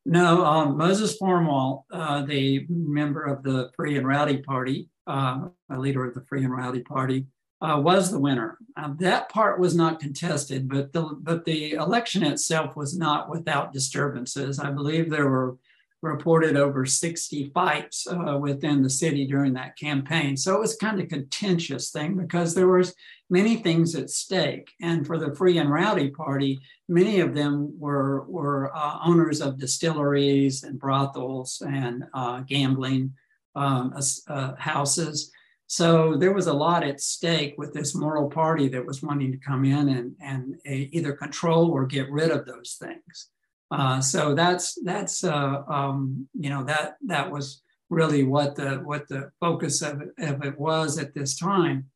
No, 0.05 0.45
um, 0.45 0.76
Moses 0.76 1.19
Formwalt, 1.21 1.83
uh, 1.93 2.25
the 2.25 2.64
member 2.69 3.25
of 3.25 3.43
the 3.43 3.71
Free 3.75 3.99
and 3.99 4.07
Rowdy 4.07 4.38
Party, 4.38 4.88
uh, 5.07 5.49
a 5.69 5.78
leader 5.78 6.05
of 6.05 6.14
the 6.14 6.25
Free 6.28 6.45
and 6.45 6.52
Rowdy 6.52 6.83
Party, 6.83 7.26
uh, 7.61 7.81
was 7.83 8.11
the 8.11 8.21
winner. 8.21 8.59
Um, 8.76 8.97
that 9.00 9.28
part 9.31 9.59
was 9.59 9.75
not 9.75 9.99
contested, 9.99 10.69
but 10.69 10.93
the 10.93 11.02
but 11.21 11.45
the 11.45 11.73
election 11.73 12.23
itself 12.23 12.76
was 12.76 12.97
not 12.97 13.28
without 13.31 13.73
disturbances. 13.73 14.61
I 14.61 14.71
believe 14.71 15.11
there 15.11 15.28
were 15.28 15.57
reported 16.06 16.56
over 16.56 16.86
60 16.86 17.50
fights 17.52 18.06
uh, 18.06 18.38
within 18.38 18.82
the 18.82 18.90
city 18.90 19.26
during 19.26 19.52
that 19.54 19.76
campaign. 19.76 20.36
So 20.36 20.54
it 20.54 20.60
was 20.60 20.76
kind 20.76 21.00
of 21.00 21.08
contentious 21.08 21.90
thing 21.90 22.16
because 22.16 22.54
there 22.54 22.68
was 22.68 22.94
many 23.28 23.56
things 23.56 23.94
at 23.94 24.10
stake. 24.10 24.72
And 24.80 25.06
for 25.06 25.18
the 25.18 25.34
Free 25.34 25.58
and 25.58 25.70
Rowdy 25.70 26.10
Party, 26.10 26.60
many 26.88 27.20
of 27.20 27.34
them 27.34 27.75
were, 27.78 28.25
were 28.28 28.75
uh, 28.75 28.98
owners 29.04 29.40
of 29.40 29.58
distilleries 29.58 30.62
and 30.62 30.78
brothels 30.78 31.62
and 31.66 32.04
uh, 32.14 32.40
gambling 32.40 33.14
um, 33.54 33.94
uh, 34.28 34.54
houses. 34.56 35.32
So 35.66 36.16
there 36.16 36.32
was 36.32 36.46
a 36.46 36.52
lot 36.52 36.84
at 36.84 37.00
stake 37.00 37.54
with 37.58 37.72
this 37.75 37.94
moral 37.94 38.30
party 38.30 38.68
that 38.68 38.86
was 38.86 39.02
wanting 39.02 39.32
to 39.32 39.38
come 39.38 39.64
in 39.64 39.88
and, 39.88 40.14
and 40.20 40.54
uh, 40.66 40.86
either 40.92 41.12
control 41.12 41.70
or 41.70 41.86
get 41.86 42.10
rid 42.10 42.30
of 42.30 42.46
those 42.46 42.76
things. 42.78 43.30
Uh, 43.70 44.00
so 44.00 44.35
that's 44.35 44.78
that's 44.85 45.25
uh, 45.25 45.62
um, 45.68 46.28
you 46.38 46.50
know 46.50 46.62
that 46.64 46.96
that 47.04 47.30
was 47.30 47.62
really 47.90 48.23
what 48.23 48.54
the 48.54 48.76
what 48.85 49.08
the 49.08 49.30
focus 49.40 49.82
of 49.82 50.02
it, 50.02 50.11
of 50.18 50.44
it 50.44 50.58
was 50.58 50.99
at 50.99 51.14
this 51.14 51.37
time. 51.37 51.87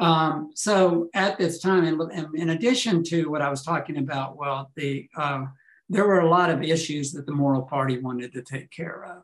Um, 0.00 0.50
so 0.54 1.08
at 1.12 1.38
this 1.38 1.58
time, 1.58 2.00
and, 2.00 2.34
in 2.34 2.50
addition 2.50 3.02
to 3.04 3.28
what 3.30 3.42
I 3.42 3.50
was 3.50 3.62
talking 3.62 3.98
about, 3.98 4.36
well, 4.36 4.70
the 4.76 5.08
uh, 5.16 5.46
there 5.88 6.06
were 6.06 6.20
a 6.20 6.30
lot 6.30 6.50
of 6.50 6.62
issues 6.62 7.12
that 7.12 7.26
the 7.26 7.32
moral 7.32 7.62
party 7.62 7.98
wanted 7.98 8.32
to 8.32 8.42
take 8.42 8.70
care 8.70 9.04
of. 9.04 9.22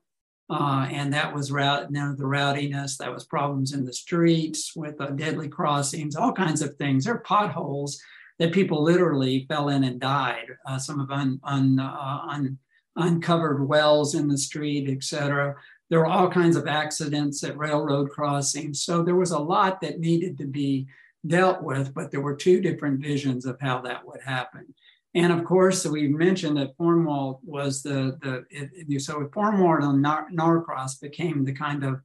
Uh, 0.50 0.86
and 0.90 1.12
that 1.12 1.34
was 1.34 1.50
route, 1.50 1.90
you 1.90 1.98
know, 1.98 2.14
the 2.14 2.26
rowdiness, 2.26 2.98
that 2.98 3.12
was 3.12 3.24
problems 3.24 3.72
in 3.72 3.84
the 3.84 3.92
streets 3.92 4.72
with 4.76 5.00
uh, 5.00 5.06
deadly 5.06 5.48
crossings, 5.48 6.16
all 6.16 6.32
kinds 6.32 6.60
of 6.60 6.76
things. 6.76 7.04
There 7.04 7.14
are 7.14 7.20
potholes 7.20 8.00
that 8.38 8.52
people 8.52 8.82
literally 8.82 9.46
fell 9.48 9.68
in 9.68 9.84
and 9.84 10.00
died. 10.00 10.46
Uh, 10.66 10.78
some 10.78 11.00
of 11.00 11.10
un, 11.10 11.40
un, 11.44 11.78
uh, 11.78 12.20
un, 12.28 12.58
uncovered 12.96 13.66
wells 13.68 14.14
in 14.14 14.28
the 14.28 14.38
street, 14.38 14.88
et 14.88 15.02
cetera. 15.02 15.54
There 15.90 16.00
were 16.00 16.06
all 16.06 16.30
kinds 16.30 16.56
of 16.56 16.66
accidents 16.66 17.44
at 17.44 17.56
railroad 17.56 18.10
crossings. 18.10 18.82
So 18.82 19.02
there 19.02 19.16
was 19.16 19.32
a 19.32 19.38
lot 19.38 19.80
that 19.80 20.00
needed 20.00 20.38
to 20.38 20.46
be 20.46 20.86
dealt 21.26 21.62
with, 21.62 21.94
but 21.94 22.10
there 22.10 22.20
were 22.20 22.36
two 22.36 22.60
different 22.60 23.00
visions 23.00 23.46
of 23.46 23.60
how 23.60 23.80
that 23.82 24.06
would 24.06 24.20
happen. 24.22 24.74
And 25.14 25.32
of 25.32 25.44
course, 25.44 25.86
we 25.86 26.08
mentioned 26.08 26.56
that 26.56 26.76
Formwalt 26.76 27.38
was 27.44 27.82
the, 27.82 28.18
the 28.22 28.44
it, 28.50 29.02
so 29.02 29.20
Formwalt 29.26 29.84
and 29.84 30.36
Norcross 30.36 30.96
became 30.96 31.44
the 31.44 31.52
kind 31.52 31.84
of 31.84 32.00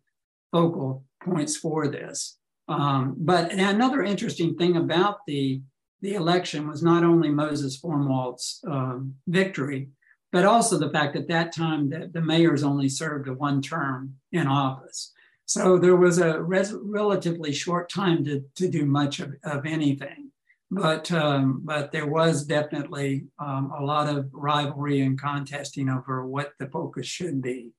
focal 0.52 1.04
points 1.24 1.58
for 1.58 1.88
this. 1.88 2.38
Um, 2.68 3.16
but 3.18 3.52
another 3.52 4.04
interesting 4.04 4.56
thing 4.56 4.78
about 4.78 5.26
the 5.26 5.62
the 6.02 6.16
election 6.16 6.68
was 6.68 6.82
not 6.82 7.04
only 7.04 7.30
Moses 7.30 7.80
Formwalt's 7.80 8.62
um, 8.68 9.16
victory, 9.28 9.90
but 10.32 10.46
also 10.46 10.78
the 10.78 10.92
fact 10.92 11.16
at 11.16 11.28
that 11.28 11.54
time 11.54 11.90
that 11.90 12.14
the 12.14 12.22
mayors 12.22 12.64
only 12.64 12.88
served 12.88 13.28
a 13.28 13.34
one 13.34 13.62
term 13.62 14.16
in 14.32 14.48
office. 14.48 15.14
So 15.46 15.80
there 15.80 15.96
was 15.96 16.20
a 16.20 16.42
res- 16.42 16.76
relatively 16.80 17.52
short 17.52 17.90
time 17.90 18.24
to, 18.26 18.44
to 18.56 18.70
do 18.70 18.86
much 18.86 19.20
of, 19.20 19.34
of 19.44 19.66
anything. 19.66 20.32
But, 20.72 21.12
um, 21.12 21.62
but 21.64 21.92
there 21.92 22.06
was 22.06 22.46
definitely 22.46 23.26
um, 23.40 23.74
a 23.76 23.84
lot 23.84 24.08
of 24.08 24.30
rivalry 24.32 25.02
and 25.02 25.20
contesting 25.20 25.90
over 25.90 26.28
what 26.28 26.54
the 26.60 26.68
focus 26.68 27.08
should 27.08 27.42
be. 27.42 27.72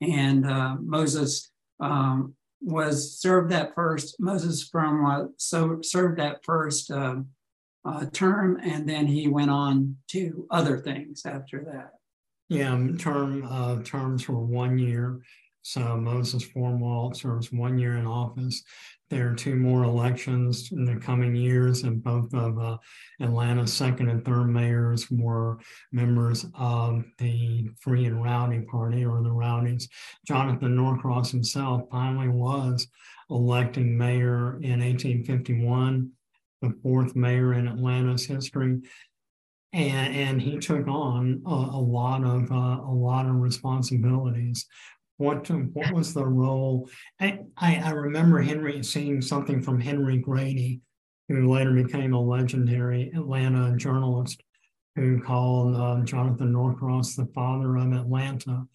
And 0.00 0.46
uh, 0.46 0.76
Moses 0.80 1.50
um, 1.80 2.34
was 2.60 3.18
served 3.18 3.50
that 3.50 3.74
first, 3.74 4.20
Moses 4.20 4.70
uh, 4.72 5.24
so 5.36 5.80
served 5.82 6.20
that 6.20 6.44
first 6.44 6.92
um, 6.92 7.26
uh, 7.86 8.06
term, 8.12 8.58
and 8.62 8.88
then 8.88 9.06
he 9.06 9.28
went 9.28 9.50
on 9.50 9.96
to 10.08 10.46
other 10.50 10.78
things 10.78 11.22
after 11.24 11.64
that. 11.72 11.92
Yeah, 12.48 12.72
um, 12.72 12.98
term 12.98 13.46
uh, 13.48 13.82
terms 13.82 14.28
were 14.28 14.44
one 14.44 14.78
year. 14.78 15.20
So 15.62 15.96
Moses 15.96 16.44
Formwalt 16.44 17.16
serves 17.16 17.52
one 17.52 17.76
year 17.76 17.96
in 17.96 18.06
office. 18.06 18.62
There 19.10 19.30
are 19.30 19.34
two 19.34 19.56
more 19.56 19.84
elections 19.84 20.70
in 20.72 20.84
the 20.84 20.96
coming 20.96 21.34
years, 21.34 21.82
and 21.82 22.02
both 22.02 22.32
of 22.34 22.58
uh, 22.58 22.78
Atlanta's 23.20 23.72
second 23.72 24.08
and 24.08 24.24
third 24.24 24.46
mayors 24.46 25.08
were 25.10 25.58
members 25.92 26.46
of 26.54 27.04
the 27.18 27.68
Free 27.80 28.06
and 28.06 28.22
Rowdy 28.22 28.60
Party 28.60 29.04
or 29.04 29.22
the 29.22 29.30
Rowdies. 29.30 29.88
Jonathan 30.26 30.76
Norcross 30.76 31.30
himself 31.30 31.82
finally 31.90 32.28
was 32.28 32.86
elected 33.30 33.86
mayor 33.86 34.60
in 34.62 34.80
1851 34.80 36.10
the 36.68 36.76
fourth 36.82 37.16
mayor 37.16 37.54
in 37.54 37.66
Atlanta's 37.66 38.26
history. 38.26 38.80
And, 39.72 40.16
and 40.16 40.42
he 40.42 40.58
took 40.58 40.86
on 40.88 41.42
a, 41.46 41.50
a 41.50 41.80
lot 41.80 42.24
of 42.24 42.50
uh, 42.50 42.80
a 42.82 42.94
lot 42.94 43.26
of 43.26 43.36
responsibilities. 43.36 44.66
What 45.18 45.48
what 45.48 45.92
was 45.92 46.14
the 46.14 46.26
role? 46.26 46.88
I, 47.20 47.40
I, 47.56 47.90
remember 47.90 48.40
Henry 48.42 48.82
seeing 48.82 49.20
something 49.20 49.62
from 49.62 49.80
Henry 49.80 50.18
Grady, 50.18 50.80
who 51.28 51.50
later 51.50 51.72
became 51.72 52.14
a 52.14 52.20
legendary 52.20 53.10
Atlanta 53.14 53.76
journalist, 53.76 54.42
who 54.94 55.20
called 55.20 55.74
uh, 55.74 56.04
Jonathan 56.04 56.52
Norcross 56.52 57.16
the 57.16 57.26
father 57.34 57.76
of 57.76 57.92
Atlanta 57.92 58.66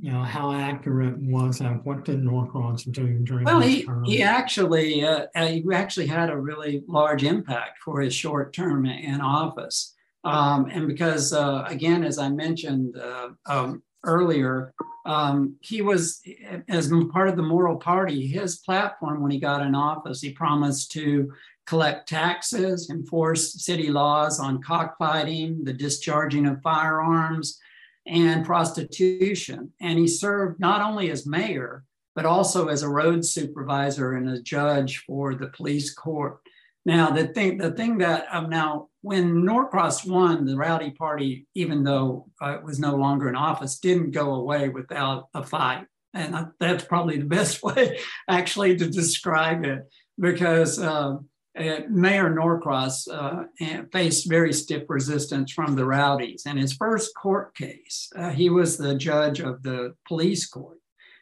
you 0.00 0.10
know, 0.10 0.22
how 0.22 0.52
accurate 0.52 1.18
was 1.18 1.58
that? 1.58 1.84
What 1.84 2.04
did 2.04 2.24
Norcross 2.24 2.84
do 2.84 3.18
during 3.18 3.44
well, 3.44 3.60
he, 3.60 3.84
term? 3.84 4.04
he 4.04 4.22
actually 4.22 5.04
uh, 5.04 5.26
uh, 5.34 5.46
he 5.46 5.64
actually 5.72 6.06
had 6.06 6.30
a 6.30 6.36
really 6.36 6.82
large 6.88 7.24
impact 7.24 7.78
for 7.84 8.00
his 8.00 8.14
short 8.14 8.52
term 8.52 8.86
in 8.86 9.20
office. 9.20 9.94
Um, 10.24 10.68
and 10.70 10.86
because, 10.86 11.32
uh, 11.32 11.64
again, 11.66 12.04
as 12.04 12.18
I 12.18 12.28
mentioned 12.28 12.96
uh, 12.96 13.30
um, 13.46 13.82
earlier, 14.04 14.72
um, 15.04 15.56
he 15.60 15.82
was, 15.82 16.22
as 16.68 16.92
part 17.12 17.28
of 17.28 17.36
the 17.36 17.42
moral 17.42 17.76
party, 17.76 18.26
his 18.26 18.58
platform 18.58 19.20
when 19.20 19.32
he 19.32 19.40
got 19.40 19.66
in 19.66 19.74
office, 19.74 20.20
he 20.20 20.30
promised 20.30 20.92
to 20.92 21.32
collect 21.66 22.08
taxes, 22.08 22.88
enforce 22.90 23.64
city 23.64 23.90
laws 23.90 24.38
on 24.38 24.62
cockfighting, 24.62 25.64
the 25.64 25.72
discharging 25.72 26.46
of 26.46 26.62
firearms, 26.62 27.58
and 28.06 28.44
prostitution. 28.44 29.72
And 29.80 29.98
he 29.98 30.08
served 30.08 30.60
not 30.60 30.80
only 30.80 31.10
as 31.10 31.26
mayor, 31.26 31.84
but 32.14 32.26
also 32.26 32.68
as 32.68 32.82
a 32.82 32.88
road 32.88 33.24
supervisor 33.24 34.14
and 34.14 34.28
a 34.28 34.42
judge 34.42 35.04
for 35.06 35.34
the 35.34 35.48
police 35.48 35.94
court. 35.94 36.38
Now, 36.84 37.10
the 37.10 37.28
thing, 37.28 37.58
the 37.58 37.70
thing 37.70 37.98
that 37.98 38.26
um, 38.32 38.50
now, 38.50 38.88
when 39.02 39.44
Norcross 39.44 40.04
won, 40.04 40.44
the 40.44 40.56
Rowdy 40.56 40.90
Party, 40.90 41.46
even 41.54 41.84
though 41.84 42.26
uh, 42.42 42.56
it 42.58 42.64
was 42.64 42.80
no 42.80 42.96
longer 42.96 43.28
in 43.28 43.36
office, 43.36 43.78
didn't 43.78 44.10
go 44.10 44.34
away 44.34 44.68
without 44.68 45.28
a 45.32 45.44
fight. 45.44 45.86
And 46.12 46.48
that's 46.58 46.84
probably 46.84 47.18
the 47.18 47.24
best 47.24 47.62
way, 47.62 47.98
actually, 48.28 48.76
to 48.76 48.90
describe 48.90 49.64
it, 49.64 49.88
because 50.18 50.78
uh, 50.78 51.16
uh, 51.58 51.80
Mayor 51.90 52.30
Norcross 52.30 53.06
uh, 53.08 53.44
faced 53.92 54.28
very 54.28 54.52
stiff 54.52 54.84
resistance 54.88 55.52
from 55.52 55.76
the 55.76 55.84
rowdies. 55.84 56.44
In 56.46 56.56
his 56.56 56.72
first 56.72 57.14
court 57.14 57.54
case, 57.54 58.10
uh, 58.16 58.30
he 58.30 58.48
was 58.48 58.76
the 58.76 58.94
judge 58.94 59.40
of 59.40 59.62
the 59.62 59.94
police 60.08 60.46
court. 60.46 60.78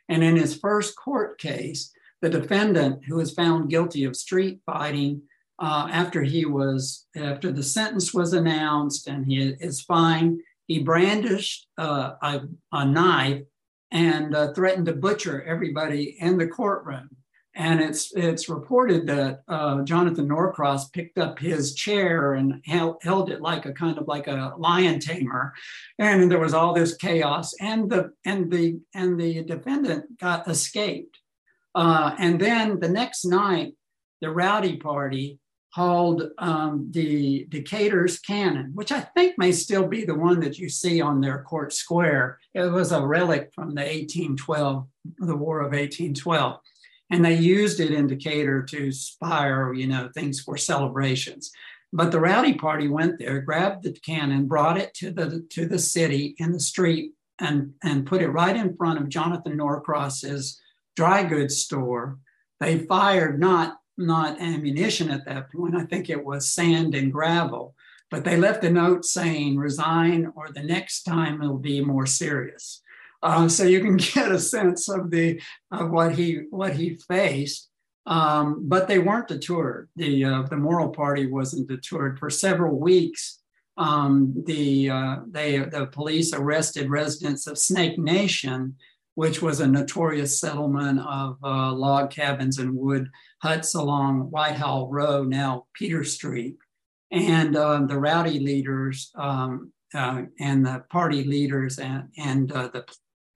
And 0.09 0.23
in 0.23 0.37
his 0.37 0.57
first 0.57 0.97
court 0.97 1.39
case, 1.39 1.93
the 2.21 2.29
defendant 2.29 3.05
who 3.07 3.17
was 3.17 3.33
found 3.33 3.71
guilty 3.71 4.05
of 4.05 4.15
street 4.17 4.61
fighting 4.67 5.23
uh, 5.59 5.89
after 5.91 6.23
he 6.23 6.45
was, 6.45 7.07
after 7.17 7.51
the 7.51 7.63
sentence 7.63 8.15
was 8.15 8.33
announced 8.33 9.09
and 9.09 9.27
he 9.27 9.57
is 9.61 9.81
fine, 9.81 10.39
he 10.67 10.79
brandished 10.79 11.67
uh, 11.77 12.13
a, 12.23 12.43
a, 12.73 12.85
knife 12.85 13.43
and 13.91 14.37
threatened 14.55 14.87
to 14.87 14.93
butcher 14.93 15.43
everybody 15.43 16.17
in 16.21 16.39
the 16.39 16.47
courtroom. 16.47 17.11
And 17.61 17.83
it's 17.83 18.11
it's 18.17 18.49
reported 18.49 19.07
that 19.09 19.43
uh, 19.47 19.83
Jonathan 19.83 20.27
Norcross 20.27 20.89
picked 20.89 21.19
up 21.19 21.39
his 21.39 21.75
chair 21.75 22.33
and 22.33 22.63
held, 22.65 22.97
held 23.03 23.31
it 23.31 23.43
like 23.43 23.67
a 23.67 23.73
kind 23.75 23.99
of 23.99 24.09
like 24.09 24.29
a 24.29 24.55
lion 24.57 24.99
tamer, 24.99 25.53
and 25.99 26.31
there 26.31 26.41
was 26.41 26.55
all 26.55 26.73
this 26.73 26.97
chaos. 26.97 27.53
And 27.61 27.91
the 27.91 28.13
and 28.25 28.51
the 28.51 28.81
and 28.95 29.21
the 29.21 29.45
defendant 29.45 30.19
got 30.19 30.49
escaped. 30.49 31.19
Uh, 31.75 32.15
and 32.19 32.41
then 32.41 32.81
the 32.81 32.89
next 32.89 33.27
night, 33.27 33.75
the 34.23 34.31
Rowdy 34.31 34.79
Party 34.79 35.39
hauled 35.75 36.31
um, 36.39 36.89
the 36.93 37.45
Decatur's 37.51 38.19
cannon, 38.21 38.71
which 38.75 38.91
I 38.91 39.01
think 39.01 39.35
may 39.37 39.53
still 39.53 39.87
be 39.87 40.07
the 40.07 40.15
one 40.15 40.41
that 40.41 40.59
you 40.59 40.71
see 40.71 41.03
on 41.03 41.21
their 41.21 41.43
court 41.43 41.75
square. 41.75 42.39
It 42.55 42.73
was 42.73 42.91
a 42.91 43.07
relic 43.07 43.51
from 43.55 43.75
the 43.75 43.83
1812, 43.83 44.87
the 45.19 45.37
War 45.37 45.61
of 45.61 45.73
1812 45.73 46.59
and 47.11 47.25
they 47.25 47.35
used 47.35 47.81
it 47.81 47.91
in 47.91 48.07
Decatur 48.07 48.63
to 48.63 48.85
inspire, 48.85 49.73
you 49.73 49.87
know, 49.87 50.09
things 50.15 50.41
for 50.41 50.57
celebrations. 50.57 51.51
But 51.93 52.13
the 52.13 52.21
rowdy 52.21 52.55
party 52.55 52.87
went 52.89 53.19
there, 53.19 53.41
grabbed 53.41 53.83
the 53.83 53.93
cannon, 53.93 54.47
brought 54.47 54.79
it 54.79 54.95
to 54.95 55.11
the 55.11 55.45
to 55.51 55.67
the 55.67 55.79
city 55.79 56.37
in 56.39 56.53
the 56.53 56.61
street, 56.61 57.13
and 57.41 57.75
and 57.83 58.07
put 58.07 58.23
it 58.23 58.29
right 58.29 58.57
in 58.57 58.77
front 58.77 59.01
of 59.01 59.09
Jonathan 59.09 59.57
Norcross's 59.57 60.61
dry 60.95 61.25
goods 61.25 61.59
store. 61.59 62.19
They 62.61 62.79
fired 62.79 63.41
not 63.41 63.79
not 63.99 64.41
ammunition 64.41 65.11
at 65.11 65.25
that 65.27 65.51
point. 65.53 65.75
I 65.75 65.85
think 65.85 66.09
it 66.09 66.25
was 66.25 66.49
sand 66.49 66.95
and 66.95 67.13
gravel, 67.13 67.75
but 68.09 68.25
they 68.25 68.37
left 68.37 68.65
a 68.65 68.71
note 68.71 69.05
saying 69.05 69.57
resign 69.57 70.33
or 70.37 70.49
the 70.49 70.63
next 70.63 71.03
time 71.03 71.43
it'll 71.43 71.59
be 71.59 71.81
more 71.81 72.07
serious. 72.07 72.83
Uh, 73.23 73.49
so 73.49 73.65
you 73.65 73.81
can 73.81 73.97
get 74.15 74.33
a 74.33 74.39
sense 74.39 74.89
of 74.89 75.11
the 75.11 75.41
of 75.71 75.91
what 75.91 76.15
he 76.15 76.43
what 76.51 76.75
he 76.75 76.99
faced. 77.09 77.69
Um, 78.07 78.69
but 78.69 78.89
they 78.89 78.99
weren't 78.99 79.29
deterred. 79.29 79.89
The 79.97 80.25
uh, 80.25 80.43
the 80.43 80.57
Moral 80.57 80.89
Party 80.91 81.27
wasn't 81.27 81.69
deterred 81.69 82.19
for 82.19 82.31
several 82.31 82.79
weeks. 82.79 83.39
Um, 83.77 84.35
the 84.47 84.91
uh, 84.91 85.17
they 85.29 85.59
the 85.59 85.87
police 85.87 86.33
arrested 86.33 86.91
residents 86.91 87.47
of 87.47 87.59
Snake 87.59 87.99
Nation, 87.99 88.77
which 89.15 89.43
was 89.43 89.61
a 89.61 89.67
notorious 89.67 90.41
settlement 90.41 91.01
of 91.01 91.37
uh, 91.45 91.73
log 91.73 92.11
cabins 92.11 92.59
and 92.59 92.75
wood 92.75 93.09
huts 93.43 93.75
along 93.75 94.31
Whitehall 94.31 94.89
Road, 94.89 95.29
now 95.29 95.67
Peter 95.75 96.05
Street, 96.05 96.57
and 97.11 97.57
um, 97.57 97.87
the 97.87 97.99
rowdy 97.99 98.39
leaders 98.39 99.11
um, 99.15 99.73
uh, 99.95 100.23
and 100.39 100.65
the 100.65 100.85
party 100.91 101.25
leaders 101.25 101.79
and 101.79 102.09
and 102.19 102.53
uh, 102.53 102.69
the 102.69 102.85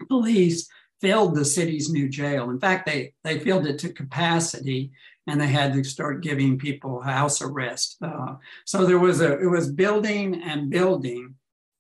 police 0.09 0.69
filled 1.01 1.35
the 1.35 1.45
city's 1.45 1.91
new 1.91 2.09
jail. 2.09 2.51
In 2.51 2.59
fact, 2.59 2.87
they, 2.87 3.13
they 3.25 3.39
filled 3.39 3.67
it 3.67 3.79
to 3.81 3.93
capacity 3.93 4.91
and 5.27 5.41
they 5.41 5.47
had 5.47 5.73
to 5.73 5.85
start 5.85 6.23
giving 6.23 6.59
people 6.59 7.01
house 7.01 7.41
arrest. 7.41 7.97
Uh, 8.03 8.35
so 8.65 8.85
there 8.85 8.99
was 8.99 9.21
a, 9.21 9.39
it 9.39 9.47
was 9.47 9.73
building 9.73 10.43
and 10.43 10.71
building. 10.71 11.35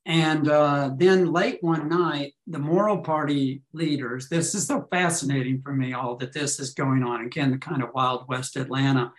And 0.06 0.48
uh, 0.48 0.90
then 0.96 1.32
late 1.32 1.58
one 1.62 1.88
night, 1.88 2.34
the 2.46 2.58
moral 2.58 2.98
Party 2.98 3.62
leaders, 3.72 4.28
this 4.28 4.54
is 4.54 4.66
so 4.66 4.86
fascinating 4.90 5.62
for 5.62 5.72
me, 5.72 5.94
all 5.94 6.16
that 6.16 6.32
this 6.32 6.60
is 6.60 6.74
going 6.74 7.02
on. 7.02 7.24
Again, 7.24 7.50
the 7.50 7.58
kind 7.58 7.82
of 7.82 7.94
Wild 7.94 8.28
West 8.28 8.56
Atlanta. 8.56 9.12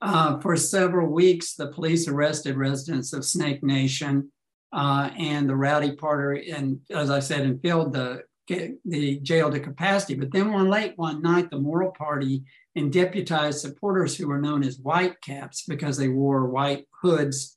Uh, 0.00 0.38
for 0.38 0.56
several 0.56 1.08
weeks, 1.08 1.54
the 1.54 1.66
police 1.68 2.06
arrested 2.06 2.56
residents 2.56 3.12
of 3.12 3.24
Snake 3.24 3.64
Nation 3.64 4.30
uh, 4.72 5.10
and 5.18 5.48
the 5.48 5.56
rowdy 5.56 5.96
party, 5.96 6.50
and 6.50 6.78
as 6.90 7.10
I 7.10 7.18
said, 7.18 7.40
and 7.40 7.60
filled 7.60 7.92
the 7.92 8.22
the 8.48 9.20
jail 9.20 9.50
to 9.50 9.60
capacity. 9.60 10.14
But 10.14 10.32
then 10.32 10.52
one 10.52 10.68
late 10.68 10.94
one 10.96 11.22
night, 11.22 11.50
the 11.50 11.58
Moral 11.58 11.92
Party 11.92 12.44
and 12.76 12.92
deputized 12.92 13.60
supporters 13.60 14.16
who 14.16 14.28
were 14.28 14.40
known 14.40 14.62
as 14.62 14.78
white 14.78 15.20
caps 15.20 15.64
because 15.66 15.96
they 15.96 16.08
wore 16.08 16.46
white 16.46 16.86
hoods, 17.02 17.56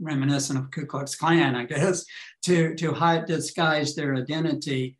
reminiscent 0.00 0.58
of 0.58 0.70
Ku 0.70 0.86
Klux 0.86 1.14
Klan, 1.14 1.56
I 1.56 1.64
guess, 1.64 2.04
to, 2.44 2.74
to 2.76 2.92
hide, 2.92 3.26
disguise 3.26 3.94
their 3.94 4.14
identity. 4.14 4.96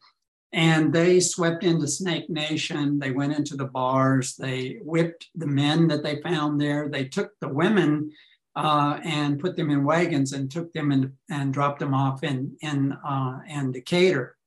And 0.53 0.93
they 0.93 1.21
swept 1.21 1.63
into 1.63 1.87
Snake 1.87 2.31
Nation. 2.31 2.99
They 2.99 3.11
went 3.11 3.35
into 3.35 3.55
the 3.55 3.67
bars. 3.67 4.35
They 4.37 4.79
whipped 4.83 5.29
the 5.35 5.47
men 5.47 5.89
that 5.89 6.03
they 6.03 6.23
found 6.23 6.59
there. 6.59 6.89
They 6.89 7.05
took 7.05 7.33
the 7.41 7.49
women 7.49 8.11
uh, 8.57 8.99
and 9.05 9.39
put 9.39 9.57
them 9.57 9.71
in 9.71 9.85
wagons 9.85 10.33
and 10.33 10.51
took 10.51 10.73
them 10.73 10.91
in, 10.91 11.13
and 11.31 11.53
dropped 11.53 11.81
them 11.81 11.93
off 11.93 12.25
in, 12.25 12.57
in, 12.63 12.93
uh, 12.93 13.41
in 13.47 13.73
Decatur. 13.73 14.38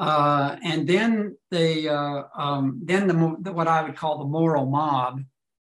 Uh, 0.00 0.56
and 0.64 0.88
then 0.88 1.36
the 1.50 1.90
uh, 1.90 2.22
um, 2.34 2.80
then 2.84 3.06
the, 3.06 3.52
what 3.52 3.68
I 3.68 3.82
would 3.82 3.96
call 3.96 4.18
the 4.18 4.24
moral 4.24 4.64
mob 4.64 5.22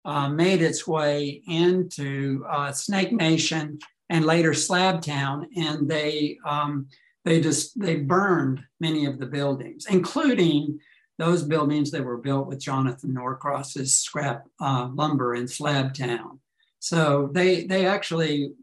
uh, 0.06 0.28
made 0.28 0.64
its 0.64 0.88
way 0.88 1.44
into 1.48 2.44
uh, 2.50 2.72
Snake 2.72 3.12
Nation 3.12 3.78
and 4.10 4.26
later 4.26 4.52
Slabtown, 4.54 5.46
and 5.56 5.88
they 5.88 6.40
um, 6.48 6.88
they 7.24 7.42
just 7.42 7.80
they 7.80 7.98
burned 7.98 8.64
many 8.80 9.06
of 9.06 9.20
the 9.20 9.28
buildings, 9.28 9.86
including 9.88 10.80
those 11.20 11.44
buildings 11.44 11.92
that 11.92 12.04
were 12.04 12.18
built 12.18 12.48
with 12.48 12.60
Jonathan 12.60 13.14
Norcross's 13.14 13.96
scrap 13.96 14.46
uh, 14.60 14.90
lumber 14.96 15.36
in 15.36 15.46
Slabtown. 15.46 16.40
So 16.80 17.30
they 17.32 17.66
they 17.66 17.86
actually 17.86 18.54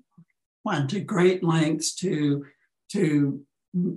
went 0.65 0.91
to 0.91 1.01
great 1.01 1.45
lengths 1.45 1.95
to 1.97 2.45
to 2.91 3.47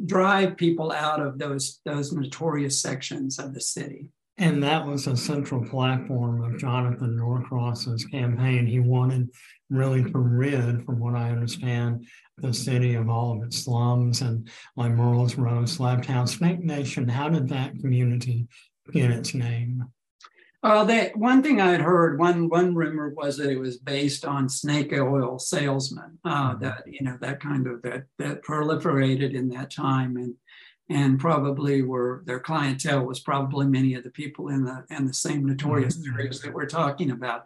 drive 0.06 0.58
people 0.58 0.92
out 0.92 1.20
of 1.20 1.40
those 1.40 1.80
those 1.86 2.12
notorious 2.14 2.82
sections 2.82 3.40
of 3.40 3.54
the 3.54 3.62
city. 3.62 4.10
And 4.38 4.64
that 4.64 4.86
was 4.86 5.06
a 5.06 5.16
central 5.16 5.64
platform 5.64 6.44
of 6.44 6.60
Jonathan 6.60 7.16
Norcross's 7.16 8.04
campaign. 8.06 8.66
He 8.66 8.80
wanted 8.80 9.30
really 9.70 10.04
to 10.04 10.18
rid, 10.18 10.84
from 10.86 11.00
what 11.00 11.16
I 11.16 11.30
understand, 11.30 12.08
the 12.40 12.54
city 12.54 12.96
of 12.96 13.10
all 13.10 13.34
of 13.34 13.44
its 13.44 13.60
slums 13.60 14.22
and 14.22 14.50
like 14.76 14.92
Murrell's 14.92 15.36
Row, 15.36 15.64
Slabtown, 15.64 16.28
Snake 16.28 16.64
Nation. 16.64 17.08
How 17.08 17.30
did 17.30 17.48
that 17.50 17.80
community 17.80 18.48
get 18.92 19.12
its 19.12 19.36
name? 19.36 19.86
Uh, 20.64 20.86
that 20.86 21.16
one 21.18 21.44
thing 21.44 21.60
I 21.60 21.72
had 21.72 21.82
heard, 21.82 22.18
one 22.18 22.48
one 22.48 22.74
rumor 22.74 23.10
was 23.10 23.36
that 23.38 23.50
it 23.50 23.60
was 23.60 23.78
based 23.78 24.24
on 24.24 24.48
snake 24.48 24.94
oil 24.94 25.38
salesmen. 25.38 26.18
Uh, 26.24 26.52
mm-hmm. 26.52 26.64
That 26.64 26.84
you 26.88 27.02
know 27.02 27.18
that 27.20 27.42
kind 27.42 27.68
of 27.68 27.82
that 27.82 28.06
that 28.18 28.44
proliferated 28.44 29.34
in 29.34 29.50
that 29.50 29.72
time, 29.72 30.16
and 30.16 30.36
and 30.90 31.20
probably 31.20 31.82
were 31.82 32.24
their 32.26 32.40
clientele 32.40 33.06
was 33.06 33.20
probably 33.20 33.66
many 33.66 33.94
of 33.96 34.06
the 34.06 34.10
people 34.12 34.48
in 34.48 34.64
the 34.64 34.86
in 34.90 35.06
the 35.06 35.14
same 35.14 35.46
notorious 35.46 35.98
mm-hmm. 35.98 36.18
areas 36.18 36.42
that 36.42 36.54
we're 36.54 36.66
talking 36.66 37.12
about. 37.12 37.44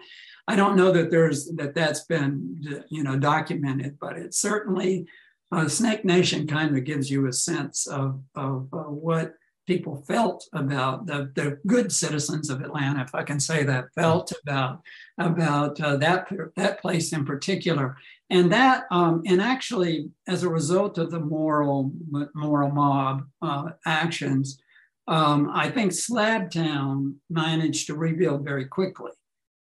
I 0.48 0.56
don't 0.56 0.78
know 0.78 0.92
that 0.92 1.10
there's 1.10 1.50
that 1.56 1.74
that's 1.74 2.06
been 2.06 2.86
you 2.90 3.04
know 3.04 3.18
documented, 3.18 3.98
but 4.00 4.16
it 4.16 4.36
certainly 4.36 5.08
uh, 5.52 5.68
Snake 5.68 6.06
Nation 6.06 6.46
kind 6.46 6.78
of 6.78 6.84
gives 6.84 7.10
you 7.10 7.26
a 7.26 7.34
sense 7.34 7.88
of 7.88 8.22
of 8.36 8.68
uh, 8.74 8.84
what 8.84 9.34
people 9.68 10.04
felt 10.08 10.48
about 10.54 11.06
the, 11.06 11.32
the 11.36 11.60
good 11.68 11.92
citizens 11.92 12.50
of 12.50 12.62
Atlanta, 12.62 13.02
if 13.02 13.14
I 13.14 13.24
can 13.24 13.40
say 13.40 13.64
that, 13.64 13.94
felt 13.94 14.32
about 14.42 14.82
about 15.20 15.80
uh, 15.82 15.98
that 15.98 16.32
that 16.56 16.82
place 16.82 17.12
in 17.14 17.26
particular, 17.26 17.98
and 18.30 18.52
that 18.52 18.86
um, 18.90 19.22
and 19.28 19.42
actually 19.42 20.10
as 20.28 20.44
a 20.44 20.50
result 20.50 20.98
of 20.98 21.12
the 21.12 21.20
moral 21.20 21.92
moral 22.34 22.72
mob 22.72 23.24
uh, 23.42 23.70
actions, 23.86 24.60
um, 25.08 25.52
I 25.54 25.70
think 25.70 25.92
Slabtown 25.92 27.16
managed 27.30 27.88
to 27.88 27.96
rebuild 27.96 28.44
very 28.44 28.66
quickly. 28.66 29.12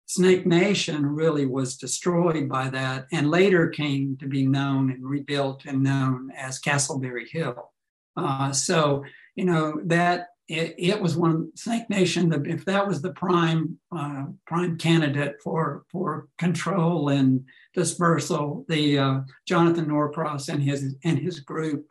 Snake 0.08 0.46
Nation 0.46 1.04
really 1.04 1.46
was 1.46 1.76
destroyed 1.76 2.48
by 2.48 2.70
that, 2.70 3.06
and 3.12 3.30
later 3.30 3.68
came 3.68 4.16
to 4.18 4.28
be 4.28 4.46
known 4.46 4.92
and 4.92 5.04
rebuilt 5.04 5.64
and 5.66 5.82
known 5.82 6.30
as 6.36 6.60
Castleberry 6.60 7.28
Hill. 7.28 7.72
Uh, 8.16 8.52
so 8.52 9.04
you 9.36 9.44
know 9.44 9.80
that 9.84 10.28
it, 10.48 10.74
it, 10.78 11.00
was 11.00 11.16
one 11.16 11.50
Snake 11.56 11.90
Nation. 11.90 12.32
If 12.46 12.64
that 12.66 12.86
was 12.86 13.02
the 13.02 13.12
prime 13.12 13.78
uh, 13.94 14.26
prime 14.46 14.78
candidate 14.78 15.36
for 15.42 15.84
for 15.90 16.28
control 16.38 17.08
and 17.08 17.44
dispersal, 17.74 18.64
the 18.68 18.98
uh, 18.98 19.20
Jonathan 19.46 19.88
Norcross 19.88 20.48
and 20.48 20.62
his 20.62 20.96
and 21.04 21.18
his 21.18 21.40
group, 21.40 21.86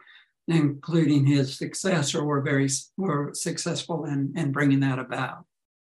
including 0.47 1.25
his 1.25 1.58
successor, 1.58 2.23
were 2.23 2.41
very 2.41 2.69
were 2.97 3.31
successful 3.34 4.05
in 4.05 4.34
in 4.36 4.51
bringing 4.51 4.79
that 4.81 4.99
about. 4.99 5.45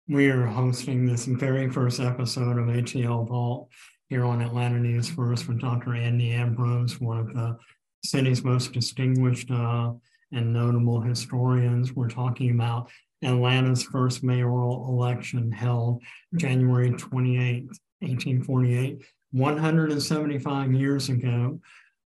We 0.08 0.28
are 0.30 0.46
hosting 0.46 1.06
this 1.06 1.26
very 1.26 1.70
first 1.70 2.00
episode 2.00 2.58
of 2.58 2.66
ATL 2.66 3.28
Vault 3.28 3.68
here 4.08 4.24
on 4.24 4.40
Atlanta 4.40 4.78
News 4.78 5.08
First 5.10 5.46
with 5.48 5.60
Dr. 5.60 5.94
Andy 5.94 6.32
Ambrose, 6.32 6.98
one 6.98 7.18
of 7.18 7.34
the 7.34 7.58
city's 8.02 8.42
most 8.42 8.72
distinguished 8.72 9.50
uh, 9.50 9.92
and 10.32 10.52
notable 10.52 11.00
historians. 11.00 11.92
We're 11.92 12.08
talking 12.08 12.50
about 12.50 12.90
Atlanta's 13.22 13.82
first 13.82 14.22
mayoral 14.22 14.86
election 14.88 15.50
held 15.50 16.02
January 16.36 16.90
28, 16.90 17.64
1848, 18.00 19.02
175 19.32 20.72
years 20.72 21.08
ago, 21.08 21.60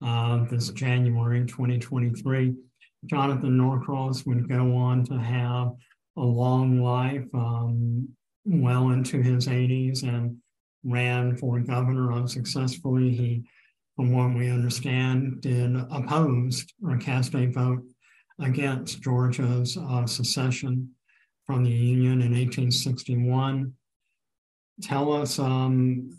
uh, 0.05 0.45
this 0.45 0.71
January 0.71 1.45
2023. 1.47 2.55
Jonathan 3.07 3.57
Norcross 3.57 4.27
would 4.27 4.49
go 4.49 4.77
on 4.77 5.05
to 5.07 5.19
have 5.19 5.73
a 6.17 6.23
long 6.23 6.83
life, 6.83 7.27
um, 7.35 8.09
well 8.45 8.91
into 8.91 9.23
his 9.23 9.49
80s, 9.49 10.03
and 10.03 10.37
ran 10.85 11.37
for 11.37 11.61
governor 11.61 12.13
unsuccessfully. 12.13 13.11
He, 13.11 13.45
from 13.97 14.13
what 14.13 14.37
we 14.37 14.51
understand, 14.51 15.41
did 15.41 15.77
opposed 15.91 16.73
or 16.83 16.97
cast 16.99 17.35
a 17.35 17.47
vote 17.47 17.83
against 18.41 19.03
Georgia's 19.03 19.77
uh, 19.77 20.07
secession 20.07 20.91
from 21.47 21.65
the 21.65 21.71
Union 21.71 22.23
in 22.23 22.33
1861. 22.33 23.73
Tell 24.83 25.13
us 25.13 25.39
um, 25.39 26.19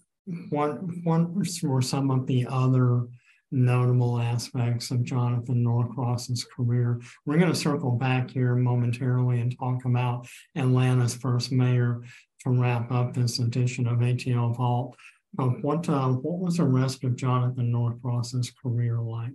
what, 0.50 0.80
what 1.04 1.32
were 1.64 1.82
some 1.82 2.12
of 2.12 2.28
the 2.28 2.46
other 2.48 3.08
notable 3.52 4.20
aspects 4.20 4.92
of 4.92 5.04
Jonathan 5.04 5.64
Norcross's 5.64 6.46
career. 6.46 7.02
We're 7.26 7.38
going 7.38 7.52
to 7.52 7.56
circle 7.56 7.92
back 7.92 8.32
here 8.32 8.56
momentarily 8.56 9.42
and 9.42 9.58
talk 9.58 9.86
about 9.86 10.28
Atlanta's 10.56 11.16
first 11.16 11.52
mayor. 11.52 12.02
to 12.44 12.50
wrap 12.50 12.92
up 12.92 13.14
this 13.14 13.40
edition 13.40 13.88
of 13.88 14.00
ATL 14.00 14.56
Vault. 14.56 14.96
But 15.34 15.62
what 15.64 15.88
uh, 15.88 16.10
what 16.10 16.40
was 16.40 16.58
the 16.58 16.66
rest 16.66 17.04
of 17.04 17.16
Jonathan 17.16 17.72
Norcross's 17.72 18.52
career 18.52 19.00
like? 19.00 19.32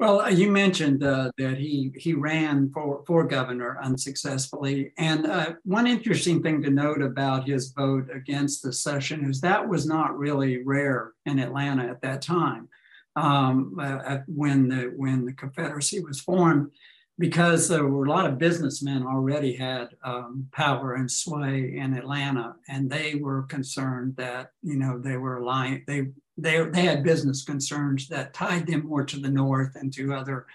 Well, 0.00 0.22
uh, 0.22 0.28
you 0.28 0.50
mentioned 0.50 1.04
uh, 1.04 1.30
that 1.38 1.56
he 1.56 1.92
he 1.96 2.14
ran 2.14 2.70
for 2.72 3.04
for 3.06 3.24
governor 3.24 3.78
unsuccessfully, 3.80 4.92
and 4.98 5.26
uh, 5.26 5.52
one 5.64 5.86
interesting 5.86 6.42
thing 6.42 6.62
to 6.62 6.70
note 6.70 7.00
about 7.00 7.46
his 7.48 7.70
vote 7.70 8.08
against 8.12 8.62
the 8.62 8.72
secession 8.72 9.24
is 9.30 9.40
that 9.40 9.68
was 9.68 9.86
not 9.86 10.18
really 10.18 10.62
rare 10.64 11.12
in 11.26 11.38
Atlanta 11.38 11.84
at 11.84 12.02
that 12.02 12.22
time, 12.22 12.68
um, 13.14 13.78
uh, 13.80 14.18
when 14.26 14.68
the 14.68 14.92
when 14.96 15.24
the 15.26 15.32
Confederacy 15.32 16.00
was 16.00 16.20
formed, 16.20 16.72
because 17.16 17.68
there 17.68 17.86
were 17.86 18.04
a 18.04 18.10
lot 18.10 18.26
of 18.26 18.36
businessmen 18.36 19.04
already 19.04 19.54
had 19.54 19.90
um, 20.02 20.48
power 20.50 20.94
and 20.94 21.08
sway 21.08 21.76
in 21.76 21.94
Atlanta, 21.94 22.56
and 22.68 22.90
they 22.90 23.14
were 23.14 23.44
concerned 23.44 24.16
that 24.16 24.50
you 24.60 24.74
know 24.74 24.98
they 24.98 25.16
were 25.16 25.40
lying 25.40 25.84
they 25.86 26.08
they, 26.36 26.64
they 26.64 26.82
had 26.82 27.04
business 27.04 27.44
concerns 27.44 28.08
that 28.08 28.34
tied 28.34 28.66
them 28.66 28.86
more 28.86 29.04
to 29.04 29.18
the 29.18 29.30
north 29.30 29.76
and 29.76 29.92
to 29.94 30.14
other 30.14 30.46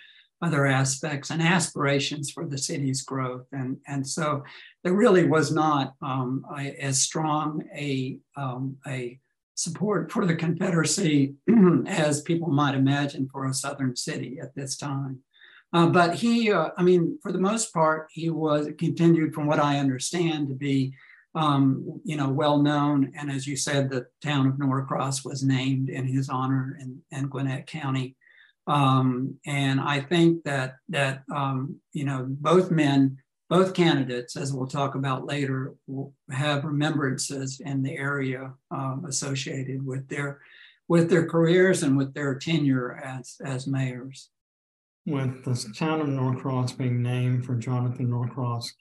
other 0.41 0.65
aspects 0.65 1.29
and 1.29 1.41
aspirations 1.41 2.31
for 2.31 2.45
the 2.45 2.57
city's 2.57 3.01
growth. 3.01 3.45
And, 3.51 3.77
and 3.87 4.07
so 4.07 4.43
there 4.83 4.93
really 4.93 5.25
was 5.25 5.51
not 5.51 5.95
um, 6.01 6.45
as 6.79 7.01
strong 7.01 7.63
a, 7.75 8.17
um, 8.37 8.77
a 8.87 9.19
support 9.55 10.11
for 10.11 10.25
the 10.25 10.35
Confederacy 10.35 11.35
as 11.87 12.21
people 12.21 12.49
might 12.49 12.75
imagine 12.75 13.27
for 13.29 13.45
a 13.45 13.53
Southern 13.53 13.95
city 13.95 14.39
at 14.41 14.55
this 14.55 14.77
time. 14.77 15.19
Uh, 15.73 15.87
but 15.87 16.15
he, 16.15 16.51
uh, 16.51 16.69
I 16.77 16.83
mean, 16.83 17.19
for 17.21 17.31
the 17.31 17.39
most 17.39 17.73
part, 17.73 18.07
he 18.11 18.29
was 18.29 18.69
continued, 18.79 19.35
from 19.35 19.45
what 19.45 19.59
I 19.59 19.77
understand, 19.77 20.47
to 20.47 20.55
be 20.55 20.93
um, 21.35 22.01
you 22.03 22.15
know, 22.15 22.29
well 22.29 22.57
known. 22.57 23.13
And 23.17 23.31
as 23.31 23.45
you 23.45 23.55
said, 23.55 23.89
the 23.89 24.07
town 24.23 24.47
of 24.47 24.59
Norcross 24.59 25.23
was 25.23 25.43
named 25.43 25.89
in 25.89 26.05
his 26.05 26.29
honor 26.29 26.77
in, 26.79 27.01
in 27.11 27.27
Gwinnett 27.27 27.67
County. 27.67 28.15
Um, 28.67 29.39
and 29.45 29.79
I 29.81 29.99
think 29.99 30.43
that 30.43 30.75
that 30.89 31.23
um, 31.33 31.79
you 31.91 32.05
know 32.05 32.25
both 32.29 32.69
men, 32.69 33.17
both 33.49 33.73
candidates, 33.73 34.35
as 34.35 34.53
we'll 34.53 34.67
talk 34.67 34.93
about 34.95 35.25
later, 35.25 35.73
will 35.87 36.13
have 36.29 36.65
remembrances 36.65 37.59
in 37.63 37.81
the 37.81 37.97
area 37.97 38.53
um, 38.69 39.05
associated 39.07 39.83
with 39.83 40.07
their 40.07 40.39
with 40.87 41.09
their 41.09 41.25
careers 41.25 41.83
and 41.83 41.97
with 41.97 42.13
their 42.13 42.35
tenure 42.35 43.01
as 43.03 43.37
as 43.43 43.65
mayors. 43.65 44.29
With 45.07 45.43
the 45.43 45.73
town 45.75 46.01
of 46.01 46.07
Norcross 46.07 46.71
being 46.73 47.01
named 47.01 47.45
for 47.45 47.55
Jonathan 47.55 48.11
Norcross, 48.11 48.71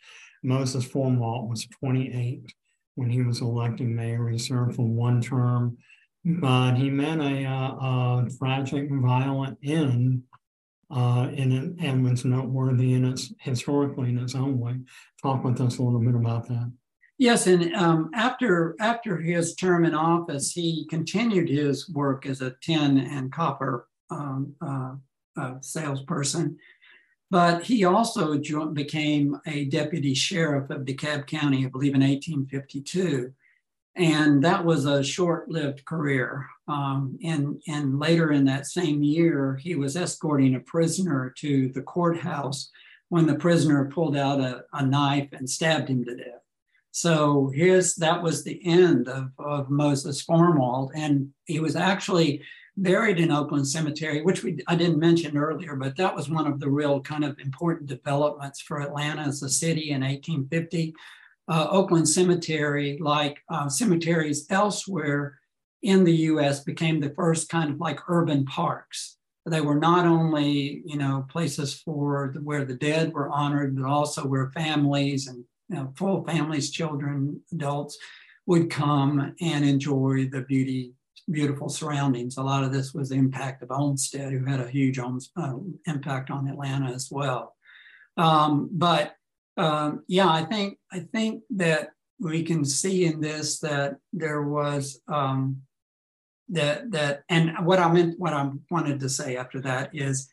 Moses 0.42 0.86
Formwalt 0.86 1.48
was 1.48 1.66
28 1.80 2.52
when 2.94 3.10
he 3.10 3.22
was 3.22 3.40
elected 3.40 3.88
mayor. 3.88 4.28
He 4.28 4.38
served 4.38 4.76
for 4.76 4.86
one 4.86 5.20
term, 5.20 5.78
but 6.24 6.74
he 6.74 6.90
met 6.90 7.18
a, 7.20 7.44
a 7.44 8.28
tragic, 8.38 8.88
violent 8.90 9.58
end 9.64 10.22
uh, 10.90 11.28
in 11.34 11.76
and 11.80 12.04
was 12.04 12.24
noteworthy 12.24 12.94
in 12.94 13.04
its 13.04 13.32
historically 13.40 14.10
in 14.10 14.18
its 14.18 14.34
own 14.34 14.58
way. 14.58 14.76
Talk 15.22 15.44
with 15.44 15.60
us 15.60 15.78
a 15.78 15.82
little 15.82 16.00
bit 16.00 16.14
about 16.14 16.48
that. 16.48 16.72
Yes, 17.18 17.46
and 17.46 17.74
um, 17.74 18.10
after 18.14 18.76
after 18.80 19.18
his 19.18 19.54
term 19.54 19.84
in 19.84 19.94
office, 19.94 20.52
he 20.52 20.86
continued 20.88 21.48
his 21.48 21.88
work 21.90 22.26
as 22.26 22.40
a 22.40 22.54
tin 22.62 22.98
and 22.98 23.32
copper 23.32 23.88
um, 24.10 24.54
uh, 24.60 24.94
uh, 25.36 25.54
salesperson. 25.60 26.56
But 27.30 27.64
he 27.64 27.84
also 27.84 28.38
became 28.72 29.38
a 29.46 29.66
deputy 29.66 30.14
sheriff 30.14 30.70
of 30.70 30.86
DeKalb 30.86 31.26
County, 31.26 31.66
I 31.66 31.68
believe 31.68 31.94
in 31.94 32.00
1852. 32.00 33.32
And 33.96 34.42
that 34.44 34.64
was 34.64 34.86
a 34.86 35.02
short 35.02 35.50
lived 35.50 35.84
career. 35.84 36.46
Um, 36.68 37.18
and, 37.22 37.60
and 37.66 37.98
later 37.98 38.32
in 38.32 38.44
that 38.44 38.66
same 38.66 39.02
year, 39.02 39.58
he 39.60 39.74
was 39.74 39.96
escorting 39.96 40.54
a 40.54 40.60
prisoner 40.60 41.34
to 41.38 41.68
the 41.70 41.82
courthouse 41.82 42.70
when 43.08 43.26
the 43.26 43.34
prisoner 43.34 43.86
pulled 43.86 44.16
out 44.16 44.40
a, 44.40 44.64
a 44.72 44.86
knife 44.86 45.28
and 45.32 45.50
stabbed 45.50 45.88
him 45.88 46.04
to 46.04 46.14
death. 46.14 46.42
So 46.92 47.50
his 47.54 47.94
that 47.96 48.22
was 48.22 48.42
the 48.44 48.60
end 48.64 49.08
of, 49.08 49.30
of 49.38 49.70
Moses 49.70 50.24
Formwalt. 50.24 50.90
And 50.94 51.30
he 51.44 51.60
was 51.60 51.76
actually 51.76 52.42
buried 52.82 53.18
in 53.18 53.30
Oakland 53.30 53.66
Cemetery, 53.66 54.22
which 54.22 54.42
we 54.42 54.58
I 54.66 54.76
didn't 54.76 54.98
mention 54.98 55.36
earlier, 55.36 55.76
but 55.76 55.96
that 55.96 56.14
was 56.14 56.30
one 56.30 56.46
of 56.46 56.60
the 56.60 56.70
real 56.70 57.00
kind 57.00 57.24
of 57.24 57.38
important 57.38 57.88
developments 57.88 58.60
for 58.60 58.80
Atlanta 58.80 59.22
as 59.22 59.42
a 59.42 59.48
city 59.48 59.90
in 59.90 60.02
1850. 60.02 60.94
Uh, 61.48 61.66
Oakland 61.70 62.08
Cemetery, 62.08 62.98
like 63.00 63.38
uh, 63.48 63.68
cemeteries 63.68 64.46
elsewhere 64.50 65.38
in 65.82 66.04
the 66.04 66.14
U.S., 66.14 66.60
became 66.60 67.00
the 67.00 67.14
first 67.14 67.48
kind 67.48 67.70
of 67.70 67.80
like 67.80 68.00
urban 68.08 68.44
parks. 68.44 69.16
They 69.46 69.60
were 69.60 69.78
not 69.78 70.06
only 70.06 70.82
you 70.84 70.96
know 70.96 71.26
places 71.28 71.74
for 71.74 72.32
the, 72.34 72.40
where 72.40 72.64
the 72.64 72.74
dead 72.74 73.12
were 73.12 73.30
honored, 73.30 73.76
but 73.76 73.86
also 73.86 74.26
where 74.26 74.50
families 74.50 75.26
and 75.26 75.44
you 75.68 75.76
know, 75.76 75.92
full 75.96 76.24
families, 76.24 76.70
children, 76.70 77.40
adults 77.52 77.98
would 78.46 78.70
come 78.70 79.34
and 79.40 79.64
enjoy 79.64 80.28
the 80.32 80.40
beauty 80.42 80.94
beautiful 81.30 81.68
surroundings. 81.68 82.36
A 82.36 82.42
lot 82.42 82.64
of 82.64 82.72
this 82.72 82.94
was 82.94 83.10
the 83.10 83.16
impact 83.16 83.62
of 83.62 83.70
Olmsted, 83.70 84.32
who 84.32 84.44
had 84.44 84.60
a 84.60 84.68
huge 84.68 84.98
uh, 84.98 85.54
impact 85.86 86.30
on 86.30 86.48
Atlanta 86.48 86.92
as 86.92 87.08
well. 87.10 87.54
Um, 88.16 88.68
but 88.72 89.14
um, 89.56 90.04
yeah, 90.08 90.28
I 90.28 90.44
think 90.44 90.78
I 90.92 91.00
think 91.00 91.42
that 91.50 91.90
we 92.20 92.42
can 92.42 92.64
see 92.64 93.04
in 93.04 93.20
this 93.20 93.60
that 93.60 93.96
there 94.12 94.42
was 94.42 95.00
um, 95.08 95.62
that 96.48 96.90
that 96.92 97.22
and 97.28 97.52
what 97.64 97.78
I 97.78 97.92
meant 97.92 98.18
what 98.18 98.32
I 98.32 98.50
wanted 98.70 99.00
to 99.00 99.08
say 99.08 99.36
after 99.36 99.60
that 99.62 99.90
is 99.94 100.30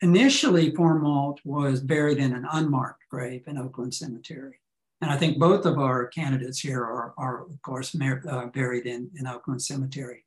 initially 0.00 0.72
Formwalt 0.72 1.38
was 1.44 1.80
buried 1.80 2.18
in 2.18 2.32
an 2.32 2.46
unmarked 2.52 3.04
grave 3.10 3.44
in 3.46 3.58
Oakland 3.58 3.94
Cemetery. 3.94 4.60
And 5.00 5.10
I 5.10 5.16
think 5.16 5.38
both 5.38 5.66
of 5.66 5.78
our 5.78 6.06
candidates 6.06 6.60
here 6.60 6.82
are, 6.82 7.14
are 7.18 7.42
of 7.42 7.60
course, 7.62 7.94
uh, 7.94 8.46
buried 8.46 8.86
in, 8.86 9.10
in 9.18 9.26
Oakland 9.26 9.60
Cemetery 9.62 10.24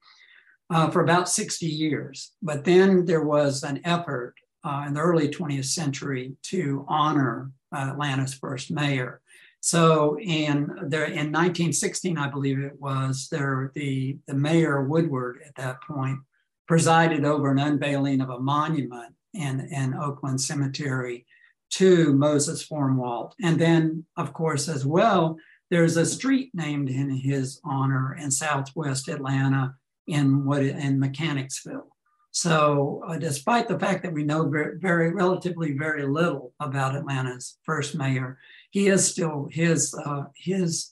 uh, 0.69 0.89
for 0.89 1.01
about 1.01 1.29
60 1.29 1.65
years. 1.65 2.31
But 2.41 2.65
then 2.65 3.05
there 3.05 3.23
was 3.23 3.63
an 3.63 3.81
effort 3.85 4.35
uh, 4.63 4.85
in 4.87 4.93
the 4.93 5.01
early 5.01 5.29
20th 5.29 5.65
century 5.65 6.35
to 6.43 6.85
honor 6.87 7.51
uh, 7.73 7.89
Atlanta's 7.91 8.33
first 8.33 8.71
mayor. 8.71 9.21
So 9.59 10.19
in 10.19 10.69
there 10.83 11.05
in 11.05 11.31
1916, 11.31 12.17
I 12.17 12.29
believe 12.29 12.59
it 12.59 12.79
was, 12.79 13.27
there 13.31 13.71
the, 13.75 14.17
the 14.27 14.33
mayor 14.33 14.83
Woodward 14.83 15.41
at 15.45 15.55
that 15.55 15.81
point 15.81 16.19
presided 16.67 17.25
over 17.25 17.51
an 17.51 17.59
unveiling 17.59 18.21
of 18.21 18.29
a 18.29 18.39
monument 18.39 19.13
in, 19.33 19.61
in 19.71 19.93
Oakland 19.93 20.39
Cemetery 20.41 21.25
to 21.69 22.13
Moses 22.13 22.65
Formwalt. 22.65 23.33
And 23.41 23.59
then, 23.59 24.05
of 24.15 24.33
course, 24.33 24.67
as 24.67 24.85
well, 24.85 25.37
there's 25.69 25.97
a 25.97 26.05
street 26.05 26.51
named 26.53 26.89
in 26.89 27.09
his 27.09 27.59
honor 27.63 28.15
in 28.15 28.31
Southwest 28.31 29.09
Atlanta 29.09 29.75
in 30.07 30.45
what 30.45 30.63
in 30.63 30.99
Mechanicsville. 30.99 31.87
So, 32.31 33.01
uh, 33.07 33.17
despite 33.17 33.67
the 33.67 33.79
fact 33.79 34.03
that 34.03 34.13
we 34.13 34.23
know 34.23 34.47
very, 34.47 34.77
very, 34.77 35.11
relatively 35.11 35.73
very 35.73 36.05
little 36.05 36.53
about 36.59 36.95
Atlanta's 36.95 37.57
first 37.63 37.95
mayor, 37.95 38.37
he 38.69 38.87
is 38.87 39.07
still 39.07 39.47
his 39.51 39.93
uh, 39.93 40.25
his, 40.35 40.91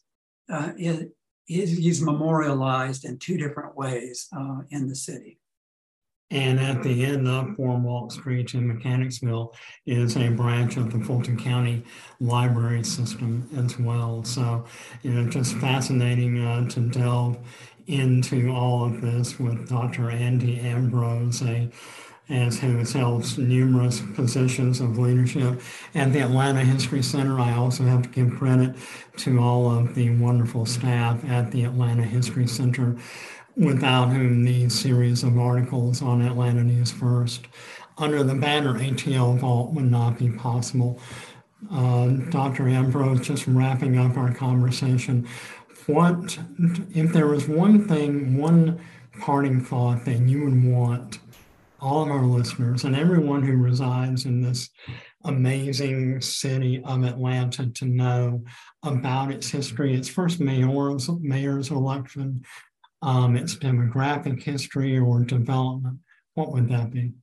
uh, 0.51 0.71
his, 0.77 1.05
he's 1.45 2.01
memorialized 2.01 3.05
in 3.05 3.19
two 3.19 3.37
different 3.37 3.75
ways 3.75 4.27
uh, 4.35 4.61
in 4.71 4.87
the 4.87 4.95
city. 4.95 5.39
And 6.31 6.59
at 6.59 6.81
the 6.81 7.05
end 7.05 7.27
of 7.27 7.49
Formwalt 7.49 8.11
Street 8.11 8.55
in 8.55 8.67
Mechanicsville 8.67 9.53
is 9.85 10.17
a 10.17 10.29
branch 10.29 10.75
of 10.75 10.91
the 10.91 10.99
Fulton 11.05 11.37
County 11.37 11.83
Library 12.19 12.83
System 12.83 13.47
as 13.55 13.77
well. 13.77 14.23
So, 14.23 14.65
you 15.03 15.11
know, 15.11 15.29
just 15.29 15.53
fascinating 15.57 16.43
uh, 16.43 16.67
to 16.69 16.79
delve 16.79 17.37
into 17.87 18.49
all 18.51 18.85
of 18.85 19.01
this 19.01 19.39
with 19.39 19.69
Dr. 19.69 20.09
Andy 20.09 20.59
Ambrose, 20.59 21.41
a, 21.41 21.69
as 22.29 22.59
who 22.59 22.77
has 22.77 22.93
held 22.93 23.37
numerous 23.37 24.01
positions 24.15 24.81
of 24.81 24.97
leadership 24.97 25.61
at 25.93 26.11
the 26.11 26.19
Atlanta 26.19 26.61
History 26.61 27.03
Center. 27.03 27.39
I 27.39 27.53
also 27.53 27.83
have 27.83 28.01
to 28.03 28.09
give 28.09 28.35
credit 28.35 28.75
to 29.17 29.39
all 29.39 29.69
of 29.69 29.93
the 29.93 30.09
wonderful 30.17 30.65
staff 30.65 31.23
at 31.25 31.51
the 31.51 31.63
Atlanta 31.63 32.03
History 32.03 32.47
Center, 32.47 32.97
without 33.55 34.07
whom 34.09 34.43
these 34.43 34.77
series 34.77 35.23
of 35.23 35.37
articles 35.37 36.01
on 36.01 36.21
Atlanta 36.21 36.63
News 36.63 36.91
First 36.91 37.47
under 37.97 38.23
the 38.23 38.35
banner 38.35 38.73
ATL 38.73 39.37
Vault 39.37 39.73
would 39.73 39.89
not 39.89 40.17
be 40.17 40.29
possible. 40.29 40.99
Uh, 41.71 42.07
Dr. 42.29 42.67
Ambrose, 42.67 43.21
just 43.21 43.47
wrapping 43.47 43.97
up 43.97 44.17
our 44.17 44.33
conversation, 44.33 45.27
what 45.87 46.37
if 46.93 47.13
there 47.13 47.27
was 47.27 47.47
one 47.47 47.87
thing, 47.87 48.37
one 48.37 48.79
parting 49.19 49.61
thought 49.61 50.05
that 50.05 50.19
you 50.19 50.43
would 50.43 50.63
want 50.63 51.19
all 51.79 52.03
of 52.03 52.09
our 52.09 52.25
listeners 52.25 52.83
and 52.83 52.95
everyone 52.95 53.43
who 53.43 53.55
resides 53.57 54.25
in 54.25 54.41
this 54.41 54.69
amazing 55.25 56.21
city 56.21 56.81
of 56.83 57.03
Atlanta 57.03 57.67
to 57.67 57.85
know 57.85 58.43
about 58.83 59.31
its 59.31 59.49
history, 59.49 59.93
its 59.93 60.07
first 60.07 60.39
mayor's, 60.39 61.09
mayor's 61.19 61.71
election, 61.71 62.43
um, 63.01 63.35
its 63.35 63.55
demographic 63.55 64.41
history 64.41 64.97
or 64.97 65.23
development? 65.23 65.99
What 66.33 66.51
would 66.51 66.69
that 66.69 66.91
be? 66.91 67.13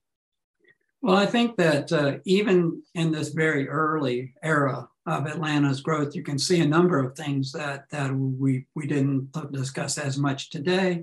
Well, 1.01 1.17
I 1.17 1.27
think 1.27 1.57
that 1.57 1.93
uh, 1.93 2.19
even 2.25 2.83
in 2.95 3.11
this 3.11 3.31
very 3.31 3.69
early 3.69 4.35
era 4.43 4.89
of 5.07 5.27
Atlanta's 5.27 5.81
growth, 5.81 6.15
you 6.15 6.23
can 6.23 6.39
see 6.39 6.61
a 6.61 6.67
number 6.67 6.99
of 6.99 7.17
things 7.17 7.53
that, 7.53 7.89
that 7.91 8.15
we, 8.15 8.67
we 8.75 8.87
didn't 8.87 9.29
discuss 9.53 9.99
as 9.99 10.17
much 10.19 10.51
today 10.51 11.03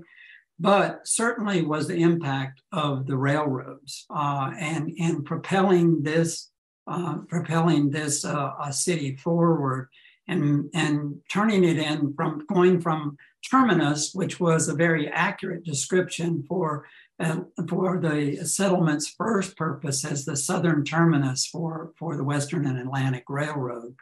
but 0.60 1.00
certainly 1.08 1.62
was 1.62 1.88
the 1.88 2.02
impact 2.02 2.60
of 2.70 3.06
the 3.06 3.16
railroads 3.16 4.04
uh, 4.14 4.50
and 4.58 4.92
and 5.00 5.24
propelling 5.24 6.02
this 6.02 6.50
uh, 6.86 7.16
propelling 7.28 7.90
this 7.90 8.24
uh, 8.24 8.70
city 8.70 9.16
forward 9.16 9.88
and 10.28 10.68
and 10.74 11.18
turning 11.30 11.64
it 11.64 11.78
in 11.78 12.12
from 12.14 12.44
going 12.46 12.78
from 12.80 13.16
terminus, 13.50 14.12
which 14.14 14.38
was 14.38 14.68
a 14.68 14.74
very 14.74 15.08
accurate 15.08 15.64
description 15.64 16.44
for 16.46 16.86
uh, 17.20 17.40
for 17.68 18.00
the 18.00 18.44
settlement's 18.46 19.08
first 19.08 19.56
purpose 19.56 20.04
as 20.04 20.24
the 20.24 20.36
southern 20.36 20.84
terminus 20.84 21.46
for 21.46 21.92
for 21.98 22.16
the 22.16 22.24
Western 22.24 22.66
and 22.66 22.78
Atlantic 22.78 23.24
Railroad, 23.28 23.94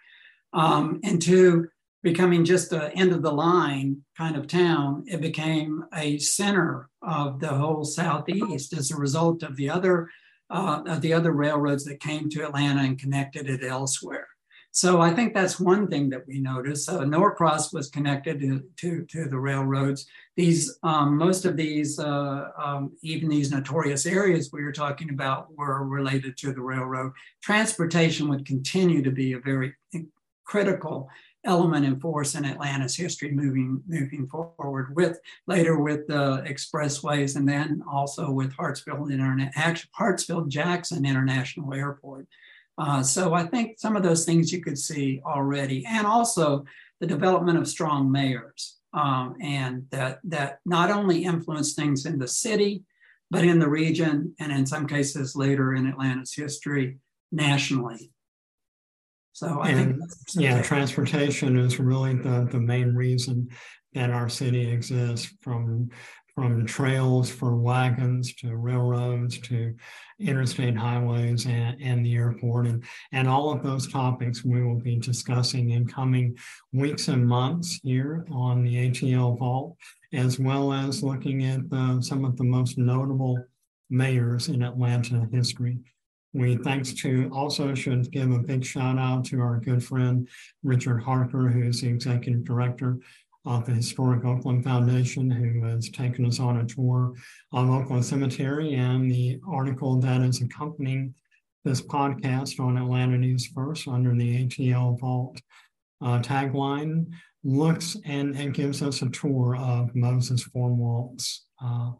um, 0.52 1.00
and 1.02 1.20
to 1.22 1.68
becoming 2.02 2.44
just 2.44 2.70
the 2.70 2.94
end 2.94 3.12
of 3.12 3.22
the 3.22 3.32
line 3.32 4.02
kind 4.16 4.36
of 4.36 4.46
town, 4.46 5.04
it 5.06 5.20
became 5.20 5.84
a 5.94 6.18
center 6.18 6.88
of 7.02 7.40
the 7.40 7.48
whole 7.48 7.84
southeast 7.84 8.72
as 8.72 8.90
a 8.90 8.96
result 8.96 9.42
of 9.42 9.56
the 9.56 9.68
other 9.68 10.08
uh, 10.50 10.82
of 10.86 11.00
the 11.00 11.12
other 11.12 11.32
railroads 11.32 11.84
that 11.84 12.00
came 12.00 12.30
to 12.30 12.46
Atlanta 12.46 12.80
and 12.80 12.98
connected 12.98 13.50
it 13.50 13.64
elsewhere. 13.64 14.28
So 14.78 15.00
I 15.00 15.12
think 15.12 15.34
that's 15.34 15.58
one 15.58 15.88
thing 15.88 16.08
that 16.10 16.24
we 16.28 16.38
noticed. 16.38 16.88
Uh, 16.88 17.04
Norcross 17.04 17.72
was 17.72 17.90
connected 17.90 18.38
to, 18.38 18.62
to, 18.76 19.04
to 19.06 19.24
the 19.24 19.36
railroads. 19.36 20.06
These 20.36 20.78
um, 20.84 21.18
most 21.18 21.44
of 21.44 21.56
these, 21.56 21.98
uh, 21.98 22.50
um, 22.56 22.92
even 23.02 23.28
these 23.28 23.50
notorious 23.50 24.06
areas 24.06 24.50
we 24.52 24.62
were 24.62 24.70
talking 24.70 25.10
about, 25.10 25.52
were 25.56 25.84
related 25.84 26.36
to 26.36 26.52
the 26.52 26.60
railroad. 26.60 27.10
Transportation 27.42 28.28
would 28.28 28.46
continue 28.46 29.02
to 29.02 29.10
be 29.10 29.32
a 29.32 29.40
very 29.40 29.74
critical 30.44 31.10
element 31.44 31.84
in 31.84 31.98
force 31.98 32.36
in 32.36 32.44
Atlanta's 32.44 32.94
history 32.94 33.32
moving 33.32 33.82
moving 33.88 34.28
forward 34.28 34.94
with 34.94 35.18
later 35.48 35.80
with 35.80 36.06
the 36.06 36.44
expressways 36.46 37.34
and 37.34 37.48
then 37.48 37.82
also 37.90 38.30
with 38.30 38.56
Hartsfield 38.56 39.10
Internet 39.10 39.54
Hartsfield 39.56 40.48
Jackson 40.48 41.04
International 41.04 41.74
Airport. 41.74 42.28
Uh, 42.78 43.02
so 43.02 43.34
I 43.34 43.44
think 43.44 43.78
some 43.78 43.96
of 43.96 44.02
those 44.02 44.24
things 44.24 44.52
you 44.52 44.62
could 44.62 44.78
see 44.78 45.20
already, 45.26 45.84
and 45.84 46.06
also 46.06 46.64
the 47.00 47.06
development 47.06 47.58
of 47.58 47.66
strong 47.66 48.10
mayors, 48.10 48.76
um, 48.94 49.34
and 49.42 49.86
that 49.90 50.20
that 50.24 50.60
not 50.64 50.90
only 50.90 51.24
influence 51.24 51.74
things 51.74 52.06
in 52.06 52.18
the 52.18 52.28
city, 52.28 52.84
but 53.30 53.44
in 53.44 53.58
the 53.58 53.68
region, 53.68 54.34
and 54.38 54.52
in 54.52 54.64
some 54.64 54.86
cases 54.86 55.34
later 55.34 55.74
in 55.74 55.86
Atlanta's 55.86 56.34
history 56.34 56.98
nationally. 57.32 58.12
So 59.32 59.60
I 59.60 59.70
and, 59.70 59.98
think 59.98 60.10
yeah, 60.34 60.62
transportation 60.62 61.58
is 61.58 61.78
really 61.78 62.14
the, 62.14 62.48
the 62.50 62.58
main 62.58 62.94
reason 62.94 63.48
that 63.92 64.10
our 64.10 64.28
city 64.28 64.70
exists 64.70 65.32
from 65.42 65.90
from 66.38 66.64
trails 66.64 67.28
for 67.28 67.56
wagons 67.56 68.32
to 68.32 68.56
railroads 68.56 69.38
to 69.40 69.74
interstate 70.20 70.76
highways 70.76 71.46
and, 71.46 71.76
and 71.82 72.06
the 72.06 72.14
airport 72.14 72.64
and, 72.68 72.84
and 73.10 73.26
all 73.26 73.50
of 73.50 73.60
those 73.64 73.90
topics 73.90 74.44
we 74.44 74.62
will 74.62 74.78
be 74.78 74.94
discussing 75.00 75.70
in 75.70 75.84
coming 75.84 76.38
weeks 76.72 77.08
and 77.08 77.26
months 77.26 77.80
here 77.82 78.24
on 78.30 78.62
the 78.62 78.88
ATL 78.88 79.36
Vault, 79.36 79.76
as 80.12 80.38
well 80.38 80.72
as 80.72 81.02
looking 81.02 81.44
at 81.44 81.68
the, 81.70 81.98
some 82.00 82.24
of 82.24 82.36
the 82.36 82.44
most 82.44 82.78
notable 82.78 83.44
mayors 83.90 84.46
in 84.46 84.62
Atlanta 84.62 85.26
history. 85.32 85.76
We 86.34 86.56
thanks 86.58 86.92
to 87.02 87.28
also 87.34 87.74
should 87.74 88.12
give 88.12 88.30
a 88.30 88.38
big 88.38 88.64
shout 88.64 88.96
out 88.96 89.24
to 89.24 89.40
our 89.40 89.58
good 89.58 89.82
friend 89.82 90.28
Richard 90.62 91.02
Harker, 91.02 91.48
who 91.48 91.64
is 91.64 91.80
the 91.80 91.88
executive 91.88 92.44
director 92.44 92.98
of 93.44 93.66
the 93.66 93.72
Historic 93.72 94.24
Oakland 94.24 94.64
Foundation, 94.64 95.30
who 95.30 95.64
has 95.64 95.88
taken 95.90 96.26
us 96.26 96.40
on 96.40 96.58
a 96.58 96.66
tour 96.66 97.14
of 97.52 97.70
Oakland 97.70 98.04
Cemetery 98.04 98.74
and 98.74 99.10
the 99.10 99.40
article 99.48 100.00
that 100.00 100.20
is 100.22 100.42
accompanying 100.42 101.14
this 101.64 101.80
podcast 101.80 102.60
on 102.60 102.76
Atlanta 102.76 103.18
News 103.18 103.46
First 103.46 103.88
under 103.88 104.14
the 104.14 104.46
ATL 104.46 104.98
Vault 105.00 105.40
uh, 106.00 106.20
tagline 106.20 107.06
looks 107.44 107.96
and, 108.04 108.36
and 108.36 108.54
gives 108.54 108.82
us 108.82 109.02
a 109.02 109.08
tour 109.10 109.56
of 109.56 109.94
Moses 109.94 110.46
Formwalt's 110.48 111.46
uh, 111.62 111.92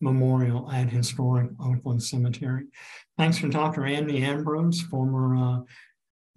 memorial 0.00 0.70
at 0.70 0.90
historic 0.90 1.50
Oakland 1.60 2.02
Cemetery. 2.02 2.64
Thanks 3.16 3.38
to 3.38 3.48
Dr. 3.48 3.86
Andy 3.86 4.22
Ambrose, 4.22 4.82
former 4.82 5.36
uh, 5.36 5.60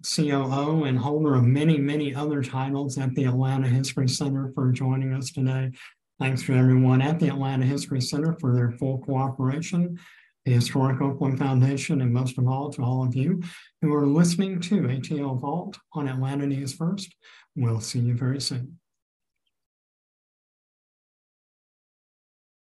COO 0.02 0.84
and 0.84 0.98
holder 0.98 1.34
of 1.34 1.44
many, 1.44 1.78
many 1.78 2.14
other 2.14 2.42
titles 2.42 2.98
at 2.98 3.14
the 3.14 3.24
Atlanta 3.24 3.68
History 3.68 4.08
Center 4.08 4.50
for 4.54 4.72
joining 4.72 5.12
us 5.12 5.30
today. 5.30 5.70
Thanks 6.18 6.42
to 6.44 6.54
everyone 6.54 7.02
at 7.02 7.20
the 7.20 7.28
Atlanta 7.28 7.66
History 7.66 8.00
Center 8.00 8.36
for 8.40 8.54
their 8.54 8.72
full 8.72 8.98
cooperation, 8.98 9.98
the 10.44 10.52
Historic 10.52 11.00
Oakland 11.00 11.38
Foundation, 11.38 12.00
and 12.00 12.12
most 12.12 12.38
of 12.38 12.48
all 12.48 12.70
to 12.72 12.82
all 12.82 13.06
of 13.06 13.14
you 13.14 13.42
who 13.82 13.94
are 13.94 14.06
listening 14.06 14.60
to 14.60 14.82
ATL 14.82 15.40
Vault 15.40 15.78
on 15.92 16.08
Atlanta 16.08 16.46
News 16.46 16.74
First. 16.74 17.14
We'll 17.54 17.80
see 17.80 18.00
you 18.00 18.16
very 18.16 18.40
soon. 18.40 18.79